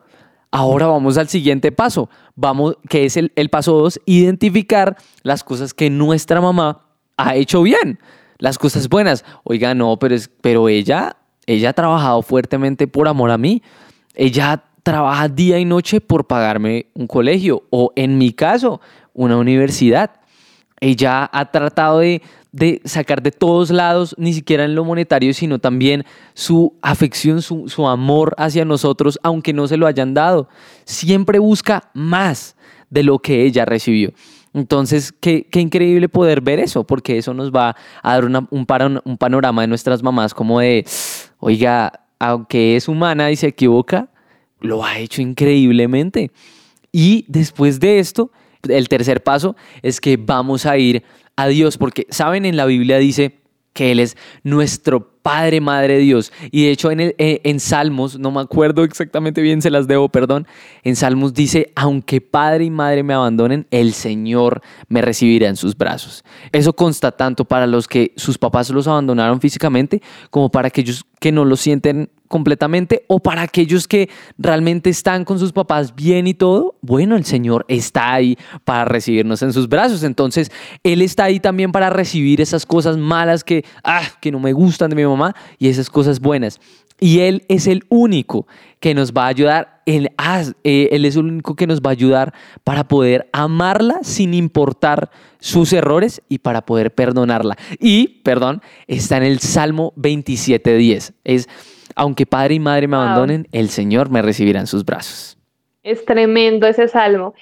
Ahora 0.50 0.86
vamos 0.86 1.18
al 1.18 1.28
siguiente 1.28 1.72
paso, 1.72 2.08
vamos, 2.34 2.78
que 2.88 3.04
es 3.04 3.18
el, 3.18 3.32
el 3.36 3.50
paso 3.50 3.72
dos, 3.72 4.00
identificar 4.06 4.96
las 5.22 5.44
cosas 5.44 5.74
que 5.74 5.90
nuestra 5.90 6.40
mamá 6.40 6.85
ha 7.16 7.34
hecho 7.34 7.62
bien, 7.62 7.98
las 8.38 8.58
cosas 8.58 8.88
buenas. 8.88 9.24
Oiga, 9.44 9.74
no, 9.74 9.98
pero, 9.98 10.14
es, 10.14 10.30
pero 10.40 10.68
ella, 10.68 11.16
ella 11.46 11.70
ha 11.70 11.72
trabajado 11.72 12.22
fuertemente 12.22 12.86
por 12.86 13.08
amor 13.08 13.30
a 13.30 13.38
mí. 13.38 13.62
Ella 14.14 14.64
trabaja 14.82 15.28
día 15.28 15.58
y 15.58 15.64
noche 15.64 16.00
por 16.00 16.26
pagarme 16.26 16.86
un 16.94 17.06
colegio 17.06 17.64
o 17.70 17.92
en 17.96 18.18
mi 18.18 18.32
caso, 18.32 18.80
una 19.14 19.36
universidad. 19.36 20.12
Ella 20.80 21.28
ha 21.32 21.50
tratado 21.50 22.00
de, 22.00 22.22
de 22.52 22.82
sacar 22.84 23.22
de 23.22 23.32
todos 23.32 23.70
lados, 23.70 24.14
ni 24.18 24.34
siquiera 24.34 24.64
en 24.64 24.74
lo 24.74 24.84
monetario, 24.84 25.32
sino 25.32 25.58
también 25.58 26.04
su 26.34 26.74
afección, 26.82 27.40
su, 27.40 27.68
su 27.68 27.88
amor 27.88 28.34
hacia 28.38 28.64
nosotros, 28.64 29.18
aunque 29.22 29.52
no 29.52 29.66
se 29.66 29.76
lo 29.76 29.86
hayan 29.86 30.14
dado. 30.14 30.48
Siempre 30.84 31.38
busca 31.38 31.90
más 31.94 32.56
de 32.90 33.02
lo 33.02 33.18
que 33.18 33.44
ella 33.44 33.64
recibió. 33.64 34.12
Entonces, 34.56 35.12
qué, 35.12 35.46
qué, 35.50 35.60
increíble 35.60 36.08
poder 36.08 36.40
ver 36.40 36.60
eso, 36.60 36.84
porque 36.84 37.18
eso 37.18 37.34
nos 37.34 37.52
va 37.52 37.76
a 38.02 38.12
dar 38.14 38.24
un, 38.24 38.48
un 38.50 39.18
panorama 39.18 39.60
de 39.60 39.68
nuestras 39.68 40.02
mamás 40.02 40.32
como 40.32 40.60
de, 40.60 40.86
oiga, 41.38 41.92
aunque 42.18 42.74
es 42.74 42.88
humana 42.88 43.30
y 43.30 43.36
se 43.36 43.48
equivoca, 43.48 44.08
lo 44.60 44.82
ha 44.82 44.98
hecho 44.98 45.20
increíblemente. 45.20 46.30
Y 46.90 47.26
después 47.28 47.80
de 47.80 47.98
esto, 47.98 48.30
el 48.66 48.88
tercer 48.88 49.22
paso 49.22 49.56
es 49.82 50.00
que 50.00 50.16
vamos 50.16 50.64
a 50.64 50.78
ir 50.78 51.04
a 51.36 51.48
Dios, 51.48 51.76
porque, 51.76 52.06
¿saben? 52.08 52.46
En 52.46 52.56
la 52.56 52.64
Biblia 52.64 52.96
dice 52.96 53.40
que 53.74 53.92
Él 53.92 54.00
es 54.00 54.16
nuestro 54.42 55.15
Padre, 55.26 55.60
Madre 55.60 55.98
Dios. 55.98 56.32
Y 56.52 56.66
de 56.66 56.70
hecho 56.70 56.92
en, 56.92 57.00
el, 57.00 57.14
eh, 57.18 57.40
en 57.42 57.58
Salmos, 57.58 58.16
no 58.16 58.30
me 58.30 58.40
acuerdo 58.40 58.84
exactamente 58.84 59.42
bien, 59.42 59.60
se 59.60 59.70
las 59.70 59.88
debo, 59.88 60.08
perdón, 60.08 60.46
en 60.84 60.94
Salmos 60.94 61.34
dice, 61.34 61.72
aunque 61.74 62.20
Padre 62.20 62.66
y 62.66 62.70
Madre 62.70 63.02
me 63.02 63.12
abandonen, 63.12 63.66
el 63.72 63.92
Señor 63.92 64.62
me 64.88 65.02
recibirá 65.02 65.48
en 65.48 65.56
sus 65.56 65.76
brazos. 65.76 66.24
Eso 66.52 66.74
consta 66.74 67.10
tanto 67.10 67.44
para 67.44 67.66
los 67.66 67.88
que 67.88 68.12
sus 68.14 68.38
papás 68.38 68.70
los 68.70 68.86
abandonaron 68.86 69.40
físicamente 69.40 70.00
como 70.30 70.48
para 70.48 70.68
aquellos 70.68 71.04
que 71.18 71.32
no 71.32 71.44
lo 71.44 71.56
sienten 71.56 72.08
completamente 72.28 73.04
o 73.08 73.20
para 73.20 73.42
aquellos 73.42 73.88
que 73.88 74.10
realmente 74.38 74.90
están 74.90 75.24
con 75.24 75.38
sus 75.38 75.52
papás 75.52 75.94
bien 75.94 76.26
y 76.26 76.34
todo, 76.34 76.76
bueno, 76.82 77.16
el 77.16 77.24
Señor 77.24 77.64
está 77.68 78.12
ahí 78.12 78.36
para 78.64 78.84
recibirnos 78.84 79.42
en 79.42 79.52
sus 79.52 79.68
brazos. 79.68 80.02
Entonces, 80.02 80.50
Él 80.82 81.02
está 81.02 81.24
ahí 81.24 81.40
también 81.40 81.72
para 81.72 81.90
recibir 81.90 82.40
esas 82.40 82.66
cosas 82.66 82.96
malas 82.96 83.44
que, 83.44 83.64
ah, 83.84 84.02
que 84.20 84.30
no 84.30 84.40
me 84.40 84.52
gustan 84.52 84.90
de 84.90 84.96
mi 84.96 85.04
mamá 85.04 85.15
y 85.58 85.68
esas 85.68 85.90
cosas 85.90 86.20
buenas. 86.20 86.60
Y 86.98 87.20
Él 87.20 87.44
es 87.48 87.66
el 87.66 87.84
único 87.88 88.46
que 88.80 88.94
nos 88.94 89.12
va 89.12 89.24
a 89.24 89.28
ayudar, 89.28 89.82
él, 89.84 90.10
eh, 90.64 90.88
él 90.92 91.04
es 91.04 91.16
el 91.16 91.26
único 91.26 91.54
que 91.54 91.66
nos 91.66 91.80
va 91.80 91.90
a 91.90 91.92
ayudar 91.92 92.32
para 92.64 92.88
poder 92.88 93.28
amarla 93.32 93.98
sin 94.02 94.32
importar 94.32 95.10
sus 95.38 95.72
errores 95.72 96.22
y 96.28 96.38
para 96.38 96.62
poder 96.64 96.94
perdonarla. 96.94 97.56
Y, 97.78 98.20
perdón, 98.22 98.62
está 98.86 99.18
en 99.18 99.24
el 99.24 99.40
Salmo 99.40 99.92
27.10. 99.96 101.12
Es 101.24 101.48
aunque 101.96 102.26
padre 102.26 102.54
y 102.54 102.60
madre 102.60 102.86
me 102.86 102.96
abandonen, 102.96 103.48
el 103.52 103.70
Señor 103.70 104.10
me 104.10 104.20
recibirá 104.20 104.60
en 104.60 104.66
sus 104.66 104.84
brazos. 104.84 105.38
Es 105.82 106.04
tremendo 106.04 106.66
ese 106.66 106.88
salmo. 106.88 107.34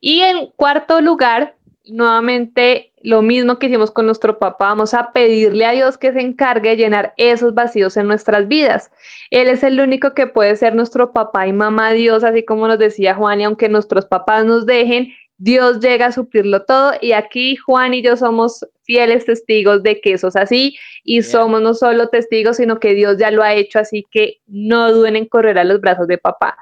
Y 0.00 0.20
en 0.20 0.48
cuarto 0.54 1.00
lugar, 1.00 1.56
nuevamente 1.86 2.92
lo 3.02 3.22
mismo 3.22 3.58
que 3.58 3.66
hicimos 3.66 3.90
con 3.90 4.06
nuestro 4.06 4.38
papá, 4.38 4.68
vamos 4.68 4.94
a 4.94 5.12
pedirle 5.12 5.66
a 5.66 5.72
Dios 5.72 5.98
que 5.98 6.12
se 6.12 6.20
encargue 6.20 6.70
de 6.70 6.76
llenar 6.76 7.14
esos 7.16 7.54
vacíos 7.54 7.96
en 7.96 8.06
nuestras 8.06 8.46
vidas. 8.46 8.90
Él 9.30 9.48
es 9.48 9.62
el 9.62 9.80
único 9.80 10.14
que 10.14 10.26
puede 10.26 10.54
ser 10.56 10.74
nuestro 10.74 11.12
papá 11.12 11.46
y 11.46 11.52
mamá 11.52 11.92
Dios, 11.92 12.22
así 12.22 12.44
como 12.44 12.68
nos 12.68 12.78
decía 12.78 13.14
Juan, 13.14 13.40
y 13.40 13.44
aunque 13.44 13.68
nuestros 13.68 14.06
papás 14.06 14.44
nos 14.44 14.66
dejen, 14.66 15.12
Dios 15.42 15.80
llega 15.80 16.06
a 16.06 16.12
suplirlo 16.12 16.62
todo 16.62 16.92
y 17.00 17.10
aquí 17.14 17.56
Juan 17.56 17.94
y 17.94 18.02
yo 18.02 18.16
somos 18.16 18.64
fieles 18.84 19.24
testigos 19.24 19.82
de 19.82 20.00
que 20.00 20.12
eso 20.12 20.28
es 20.28 20.36
así 20.36 20.78
y 21.02 21.22
somos 21.22 21.60
no 21.60 21.74
solo 21.74 22.06
testigos, 22.10 22.58
sino 22.58 22.78
que 22.78 22.94
Dios 22.94 23.18
ya 23.18 23.32
lo 23.32 23.42
ha 23.42 23.52
hecho, 23.52 23.80
así 23.80 24.06
que 24.12 24.40
no 24.46 24.92
duden 24.92 25.16
en 25.16 25.26
correr 25.26 25.58
a 25.58 25.64
los 25.64 25.80
brazos 25.80 26.06
de 26.06 26.16
papá. 26.16 26.56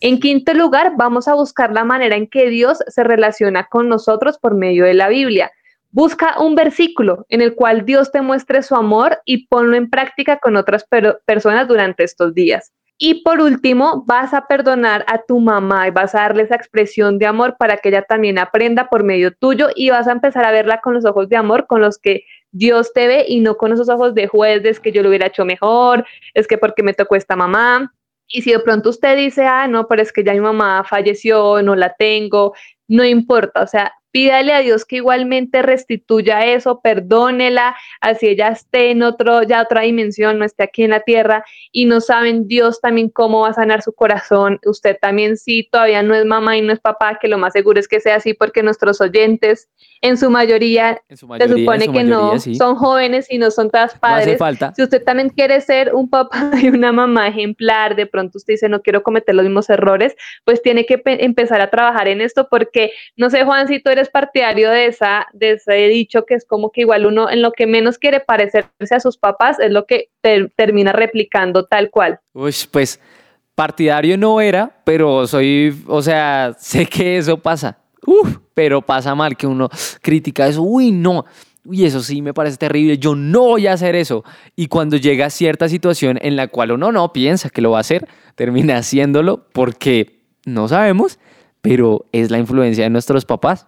En 0.00 0.20
quinto 0.20 0.52
lugar, 0.52 0.92
vamos 0.98 1.28
a 1.28 1.34
buscar 1.34 1.72
la 1.72 1.84
manera 1.84 2.14
en 2.14 2.26
que 2.26 2.50
Dios 2.50 2.80
se 2.88 3.04
relaciona 3.04 3.68
con 3.70 3.88
nosotros 3.88 4.36
por 4.36 4.54
medio 4.54 4.84
de 4.84 4.92
la 4.92 5.08
Biblia. 5.08 5.50
Busca 5.90 6.38
un 6.38 6.54
versículo 6.54 7.24
en 7.30 7.40
el 7.40 7.54
cual 7.54 7.86
Dios 7.86 8.12
te 8.12 8.20
muestre 8.20 8.62
su 8.62 8.74
amor 8.74 9.18
y 9.24 9.46
ponlo 9.46 9.78
en 9.78 9.88
práctica 9.88 10.40
con 10.40 10.56
otras 10.56 10.84
personas 11.24 11.68
durante 11.68 12.04
estos 12.04 12.34
días. 12.34 12.70
Y 12.98 13.22
por 13.22 13.40
último, 13.40 14.04
vas 14.06 14.32
a 14.32 14.46
perdonar 14.46 15.04
a 15.06 15.22
tu 15.22 15.38
mamá 15.38 15.86
y 15.86 15.90
vas 15.90 16.14
a 16.14 16.20
darle 16.20 16.44
esa 16.44 16.54
expresión 16.54 17.18
de 17.18 17.26
amor 17.26 17.56
para 17.58 17.76
que 17.76 17.90
ella 17.90 18.02
también 18.02 18.38
aprenda 18.38 18.88
por 18.88 19.04
medio 19.04 19.34
tuyo 19.34 19.68
y 19.74 19.90
vas 19.90 20.08
a 20.08 20.12
empezar 20.12 20.46
a 20.46 20.50
verla 20.50 20.80
con 20.80 20.94
los 20.94 21.04
ojos 21.04 21.28
de 21.28 21.36
amor 21.36 21.66
con 21.66 21.82
los 21.82 21.98
que 21.98 22.24
Dios 22.52 22.94
te 22.94 23.06
ve 23.06 23.26
y 23.28 23.40
no 23.40 23.58
con 23.58 23.72
esos 23.72 23.90
ojos 23.90 24.14
de 24.14 24.28
juez, 24.28 24.64
es 24.64 24.80
que 24.80 24.92
yo 24.92 25.02
lo 25.02 25.10
hubiera 25.10 25.26
hecho 25.26 25.44
mejor, 25.44 26.06
es 26.32 26.46
que 26.46 26.56
porque 26.56 26.82
me 26.82 26.94
tocó 26.94 27.16
esta 27.16 27.36
mamá. 27.36 27.92
Y 28.28 28.42
si 28.42 28.52
de 28.52 28.60
pronto 28.60 28.88
usted 28.88 29.16
dice, 29.16 29.44
ah, 29.44 29.68
no, 29.68 29.86
pero 29.88 30.00
es 30.00 30.10
que 30.10 30.24
ya 30.24 30.32
mi 30.32 30.40
mamá 30.40 30.82
falleció, 30.82 31.62
no 31.62 31.76
la 31.76 31.94
tengo, 31.94 32.54
no 32.88 33.04
importa, 33.04 33.62
o 33.62 33.66
sea, 33.66 33.92
pídale 34.16 34.54
a 34.54 34.60
Dios 34.60 34.86
que 34.86 34.96
igualmente 34.96 35.60
restituya 35.60 36.46
eso, 36.46 36.80
perdónela, 36.80 37.76
así 38.00 38.28
ella 38.28 38.48
esté 38.48 38.90
en 38.90 39.02
otro, 39.02 39.42
ya 39.42 39.60
otra 39.60 39.82
dimensión, 39.82 40.38
no 40.38 40.46
esté 40.46 40.62
aquí 40.62 40.84
en 40.84 40.92
la 40.92 41.00
tierra 41.00 41.44
y 41.70 41.84
no 41.84 42.00
saben 42.00 42.48
Dios 42.48 42.80
también 42.80 43.10
cómo 43.10 43.40
va 43.40 43.50
a 43.50 43.52
sanar 43.52 43.82
su 43.82 43.92
corazón. 43.92 44.58
Usted 44.64 44.96
también 44.98 45.36
sí, 45.36 45.68
todavía 45.70 46.02
no 46.02 46.14
es 46.14 46.24
mamá 46.24 46.56
y 46.56 46.62
no 46.62 46.72
es 46.72 46.80
papá, 46.80 47.18
que 47.20 47.28
lo 47.28 47.36
más 47.36 47.52
seguro 47.52 47.78
es 47.78 47.88
que 47.88 48.00
sea 48.00 48.16
así 48.16 48.32
porque 48.32 48.62
nuestros 48.62 49.02
oyentes 49.02 49.68
en 50.00 50.16
su 50.16 50.30
mayoría, 50.30 51.00
se 51.08 51.16
supone 51.16 51.88
que 51.90 52.04
no 52.04 52.38
son 52.38 52.76
jóvenes 52.76 53.26
y 53.30 53.38
no 53.38 53.50
son 53.50 53.70
todas 53.70 53.98
padres. 53.98 54.38
Si 54.74 54.82
usted 54.82 55.02
también 55.02 55.30
quiere 55.30 55.60
ser 55.60 55.94
un 55.94 56.08
papá 56.08 56.52
y 56.62 56.68
una 56.68 56.92
mamá 56.92 57.28
ejemplar, 57.28 57.96
de 57.96 58.06
pronto 58.06 58.38
usted 58.38 58.54
dice 58.54 58.68
no 58.68 58.82
quiero 58.82 59.02
cometer 59.02 59.34
los 59.34 59.44
mismos 59.44 59.68
errores, 59.70 60.14
pues 60.44 60.62
tiene 60.62 60.86
que 60.86 61.02
empezar 61.04 61.60
a 61.60 61.70
trabajar 61.70 62.08
en 62.08 62.20
esto 62.20 62.48
porque 62.50 62.92
no 63.16 63.30
sé 63.30 63.44
Juan 63.44 63.68
si 63.68 63.80
tú 63.80 63.90
eres 63.90 64.05
partidario 64.08 64.70
de 64.70 64.86
esa 64.86 65.26
de 65.32 65.52
ese 65.52 65.74
dicho 65.88 66.24
que 66.24 66.34
es 66.34 66.44
como 66.44 66.70
que 66.70 66.82
igual 66.82 67.06
uno 67.06 67.30
en 67.30 67.42
lo 67.42 67.52
que 67.52 67.66
menos 67.66 67.98
quiere 67.98 68.20
parecerse 68.20 68.94
a 68.94 69.00
sus 69.00 69.18
papás 69.18 69.58
es 69.60 69.70
lo 69.70 69.86
que 69.86 70.10
termina 70.56 70.92
replicando 70.92 71.64
tal 71.64 71.90
cual. 71.90 72.20
Uy, 72.32 72.54
pues 72.70 73.00
partidario 73.54 74.18
no 74.18 74.40
era, 74.40 74.70
pero 74.84 75.26
soy, 75.26 75.82
o 75.86 76.02
sea, 76.02 76.54
sé 76.58 76.86
que 76.86 77.16
eso 77.16 77.38
pasa 77.38 77.78
Uf, 78.06 78.38
pero 78.54 78.80
pasa 78.82 79.14
mal 79.14 79.36
que 79.36 79.46
uno 79.46 79.68
critica 80.00 80.46
eso. 80.46 80.62
Uy, 80.62 80.92
no. 80.92 81.24
Uy, 81.64 81.84
eso 81.84 82.00
sí 82.00 82.22
me 82.22 82.32
parece 82.32 82.56
terrible. 82.56 82.96
Yo 82.98 83.16
no 83.16 83.40
voy 83.40 83.66
a 83.66 83.72
hacer 83.72 83.96
eso. 83.96 84.24
Y 84.54 84.68
cuando 84.68 84.96
llega 84.96 85.28
cierta 85.28 85.68
situación 85.68 86.18
en 86.22 86.36
la 86.36 86.46
cual 86.46 86.70
uno 86.70 86.92
no 86.92 87.12
piensa 87.12 87.50
que 87.50 87.60
lo 87.60 87.72
va 87.72 87.78
a 87.78 87.80
hacer, 87.80 88.08
termina 88.36 88.78
haciéndolo 88.78 89.48
porque 89.52 90.20
no 90.44 90.68
sabemos, 90.68 91.18
pero 91.60 92.06
es 92.12 92.30
la 92.30 92.38
influencia 92.38 92.84
de 92.84 92.90
nuestros 92.90 93.24
papás. 93.24 93.66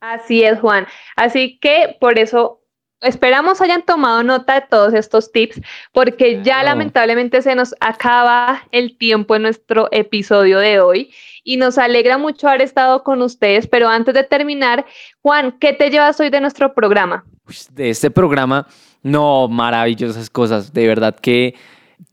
Así 0.00 0.42
es, 0.42 0.58
Juan. 0.60 0.86
Así 1.16 1.58
que 1.58 1.96
por 2.00 2.18
eso 2.18 2.60
Esperamos 3.02 3.62
hayan 3.62 3.82
tomado 3.82 4.22
nota 4.22 4.60
de 4.60 4.66
todos 4.68 4.92
estos 4.92 5.32
tips 5.32 5.58
porque 5.92 6.42
ya 6.42 6.62
lamentablemente 6.62 7.40
se 7.40 7.54
nos 7.54 7.74
acaba 7.80 8.62
el 8.72 8.98
tiempo 8.98 9.34
en 9.34 9.42
nuestro 9.42 9.88
episodio 9.90 10.58
de 10.58 10.80
hoy 10.80 11.10
y 11.42 11.56
nos 11.56 11.78
alegra 11.78 12.18
mucho 12.18 12.46
haber 12.46 12.60
estado 12.60 13.02
con 13.02 13.22
ustedes, 13.22 13.66
pero 13.66 13.88
antes 13.88 14.12
de 14.12 14.24
terminar, 14.24 14.84
Juan, 15.22 15.56
¿qué 15.58 15.72
te 15.72 15.88
llevas 15.88 16.20
hoy 16.20 16.28
de 16.28 16.42
nuestro 16.42 16.74
programa? 16.74 17.24
De 17.70 17.88
este 17.88 18.10
programa, 18.10 18.66
no, 19.02 19.48
maravillosas 19.48 20.28
cosas, 20.28 20.74
de 20.74 20.86
verdad 20.86 21.16
que 21.18 21.54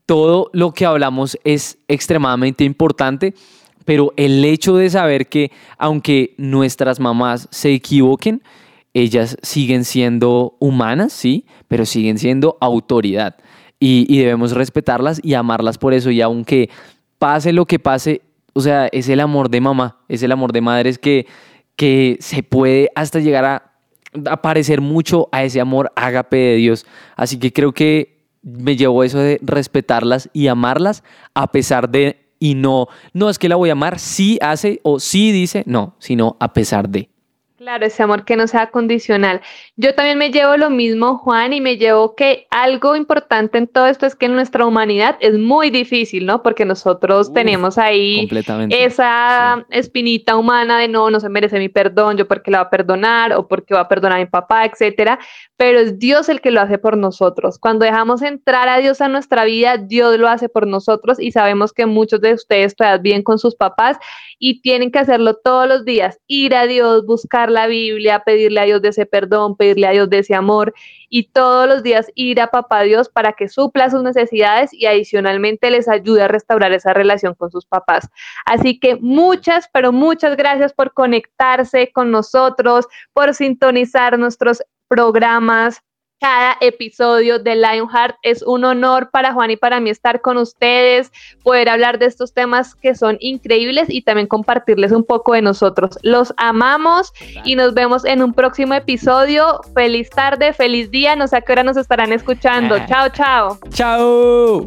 todo 0.06 0.48
lo 0.54 0.72
que 0.72 0.86
hablamos 0.86 1.38
es 1.44 1.76
extremadamente 1.86 2.64
importante, 2.64 3.34
pero 3.88 4.12
el 4.18 4.44
hecho 4.44 4.76
de 4.76 4.90
saber 4.90 5.28
que 5.28 5.50
aunque 5.78 6.34
nuestras 6.36 7.00
mamás 7.00 7.48
se 7.50 7.72
equivoquen, 7.72 8.42
ellas 8.92 9.38
siguen 9.40 9.86
siendo 9.86 10.56
humanas, 10.58 11.10
sí, 11.14 11.46
pero 11.68 11.86
siguen 11.86 12.18
siendo 12.18 12.58
autoridad. 12.60 13.36
Y, 13.80 14.18
debemos 14.18 14.52
respetarlas 14.52 15.22
y 15.24 15.32
amarlas 15.32 15.78
por 15.78 15.94
eso. 15.94 16.10
Y 16.10 16.20
aunque 16.20 16.68
pase 17.18 17.54
lo 17.54 17.64
que 17.64 17.78
pase, 17.78 18.20
o 18.52 18.60
sea, 18.60 18.88
es 18.92 19.08
el 19.08 19.20
amor 19.20 19.48
de 19.48 19.62
mamá, 19.62 19.96
es 20.06 20.22
el 20.22 20.32
amor 20.32 20.52
de 20.52 20.60
madres 20.60 20.98
que, 20.98 21.26
que 21.74 22.18
se 22.20 22.42
puede 22.42 22.90
hasta 22.94 23.20
llegar 23.20 23.46
a, 23.46 23.72
a 24.30 24.42
parecer 24.42 24.82
mucho 24.82 25.30
a 25.32 25.44
ese 25.44 25.62
amor 25.62 25.92
ágape 25.96 26.36
de 26.36 26.56
Dios. 26.56 26.84
Así 27.16 27.38
que 27.38 27.54
creo 27.54 27.72
que 27.72 28.18
me 28.42 28.76
llevó 28.76 29.02
eso 29.02 29.18
de 29.18 29.38
respetarlas 29.40 30.28
y 30.34 30.48
amarlas 30.48 31.02
a 31.32 31.50
pesar 31.52 31.88
de, 31.88 32.27
y 32.38 32.54
no, 32.54 32.88
no 33.12 33.30
es 33.30 33.38
que 33.38 33.48
la 33.48 33.56
voy 33.56 33.70
a 33.70 33.72
amar, 33.72 33.98
sí 33.98 34.38
hace 34.40 34.80
o 34.82 35.00
sí 35.00 35.32
dice, 35.32 35.64
no, 35.66 35.94
sino 35.98 36.36
a 36.40 36.52
pesar 36.52 36.88
de. 36.88 37.10
Claro, 37.68 37.84
ese 37.84 38.02
amor 38.02 38.24
que 38.24 38.34
no 38.34 38.46
sea 38.46 38.70
condicional. 38.70 39.42
Yo 39.76 39.94
también 39.94 40.16
me 40.16 40.30
llevo 40.30 40.56
lo 40.56 40.70
mismo, 40.70 41.18
Juan, 41.18 41.52
y 41.52 41.60
me 41.60 41.76
llevo 41.76 42.14
que 42.14 42.46
algo 42.48 42.96
importante 42.96 43.58
en 43.58 43.66
todo 43.66 43.88
esto 43.88 44.06
es 44.06 44.16
que 44.16 44.24
en 44.24 44.34
nuestra 44.34 44.64
humanidad 44.64 45.18
es 45.20 45.38
muy 45.38 45.68
difícil, 45.68 46.24
¿no? 46.24 46.42
Porque 46.42 46.64
nosotros 46.64 47.30
tenemos 47.34 47.76
ahí 47.76 48.26
esa 48.70 49.66
espinita 49.68 50.38
humana 50.38 50.78
de 50.78 50.88
no, 50.88 51.10
no 51.10 51.20
se 51.20 51.28
merece 51.28 51.58
mi 51.58 51.68
perdón, 51.68 52.16
yo 52.16 52.26
porque 52.26 52.50
la 52.50 52.62
va 52.62 52.64
a 52.64 52.70
perdonar 52.70 53.34
o 53.34 53.46
porque 53.46 53.74
va 53.74 53.80
a 53.80 53.88
perdonar 53.88 54.16
a 54.16 54.22
mi 54.22 54.30
papá, 54.30 54.64
etcétera. 54.64 55.18
Pero 55.58 55.78
es 55.78 55.98
Dios 55.98 56.30
el 56.30 56.40
que 56.40 56.50
lo 56.50 56.62
hace 56.62 56.78
por 56.78 56.96
nosotros. 56.96 57.58
Cuando 57.58 57.84
dejamos 57.84 58.22
entrar 58.22 58.70
a 58.70 58.78
Dios 58.78 59.02
a 59.02 59.08
nuestra 59.08 59.44
vida, 59.44 59.76
Dios 59.76 60.16
lo 60.18 60.28
hace 60.28 60.48
por 60.48 60.66
nosotros 60.66 61.20
y 61.20 61.32
sabemos 61.32 61.74
que 61.74 61.84
muchos 61.84 62.22
de 62.22 62.32
ustedes 62.32 62.74
todavía 62.74 63.02
bien 63.02 63.22
con 63.22 63.38
sus 63.38 63.54
papás 63.56 63.98
y 64.38 64.62
tienen 64.62 64.90
que 64.90 65.00
hacerlo 65.00 65.34
todos 65.36 65.68
los 65.68 65.84
días, 65.84 66.18
ir 66.28 66.54
a 66.54 66.66
Dios, 66.66 67.04
buscar 67.04 67.50
la 67.50 67.57
Biblia, 67.66 68.22
pedirle 68.24 68.60
a 68.60 68.64
Dios 68.64 68.82
de 68.82 68.88
ese 68.90 69.06
perdón, 69.06 69.56
pedirle 69.56 69.86
a 69.86 69.90
Dios 69.92 70.08
de 70.08 70.18
ese 70.18 70.34
amor 70.34 70.74
y 71.08 71.30
todos 71.30 71.68
los 71.68 71.82
días 71.82 72.10
ir 72.14 72.40
a 72.40 72.48
papá 72.48 72.82
Dios 72.82 73.08
para 73.08 73.32
que 73.32 73.48
supla 73.48 73.90
sus 73.90 74.02
necesidades 74.02 74.72
y 74.72 74.86
adicionalmente 74.86 75.70
les 75.70 75.88
ayude 75.88 76.22
a 76.22 76.28
restaurar 76.28 76.72
esa 76.72 76.92
relación 76.92 77.34
con 77.34 77.50
sus 77.50 77.66
papás. 77.66 78.08
Así 78.44 78.78
que 78.78 78.96
muchas, 78.96 79.68
pero 79.72 79.92
muchas 79.92 80.36
gracias 80.36 80.72
por 80.72 80.92
conectarse 80.92 81.90
con 81.92 82.10
nosotros, 82.10 82.86
por 83.12 83.34
sintonizar 83.34 84.18
nuestros 84.18 84.62
programas, 84.88 85.82
cada 86.20 86.56
episodio 86.60 87.38
de 87.38 87.56
Lionheart. 87.56 88.16
Es 88.22 88.42
un 88.42 88.64
honor 88.64 89.10
para 89.10 89.32
Juan 89.32 89.50
y 89.50 89.56
para 89.56 89.80
mí 89.80 89.90
estar 89.90 90.20
con 90.20 90.36
ustedes, 90.36 91.12
poder 91.42 91.68
hablar 91.68 91.98
de 91.98 92.06
estos 92.06 92.32
temas 92.32 92.74
que 92.74 92.94
son 92.94 93.16
increíbles 93.20 93.86
y 93.88 94.02
también 94.02 94.26
compartirles 94.26 94.92
un 94.92 95.04
poco 95.04 95.34
de 95.34 95.42
nosotros. 95.42 95.98
Los 96.02 96.34
amamos 96.36 97.12
y 97.44 97.54
nos 97.56 97.74
vemos 97.74 98.04
en 98.04 98.22
un 98.22 98.32
próximo 98.32 98.74
episodio. 98.74 99.60
Feliz 99.74 100.10
tarde, 100.10 100.52
feliz 100.52 100.90
día. 100.90 101.16
No 101.16 101.28
sé 101.28 101.36
a 101.36 101.40
qué 101.40 101.52
hora 101.52 101.62
nos 101.62 101.76
estarán 101.76 102.12
escuchando. 102.12 102.76
Chao, 102.86 103.08
chao. 103.10 103.58
Chao. 103.70 104.66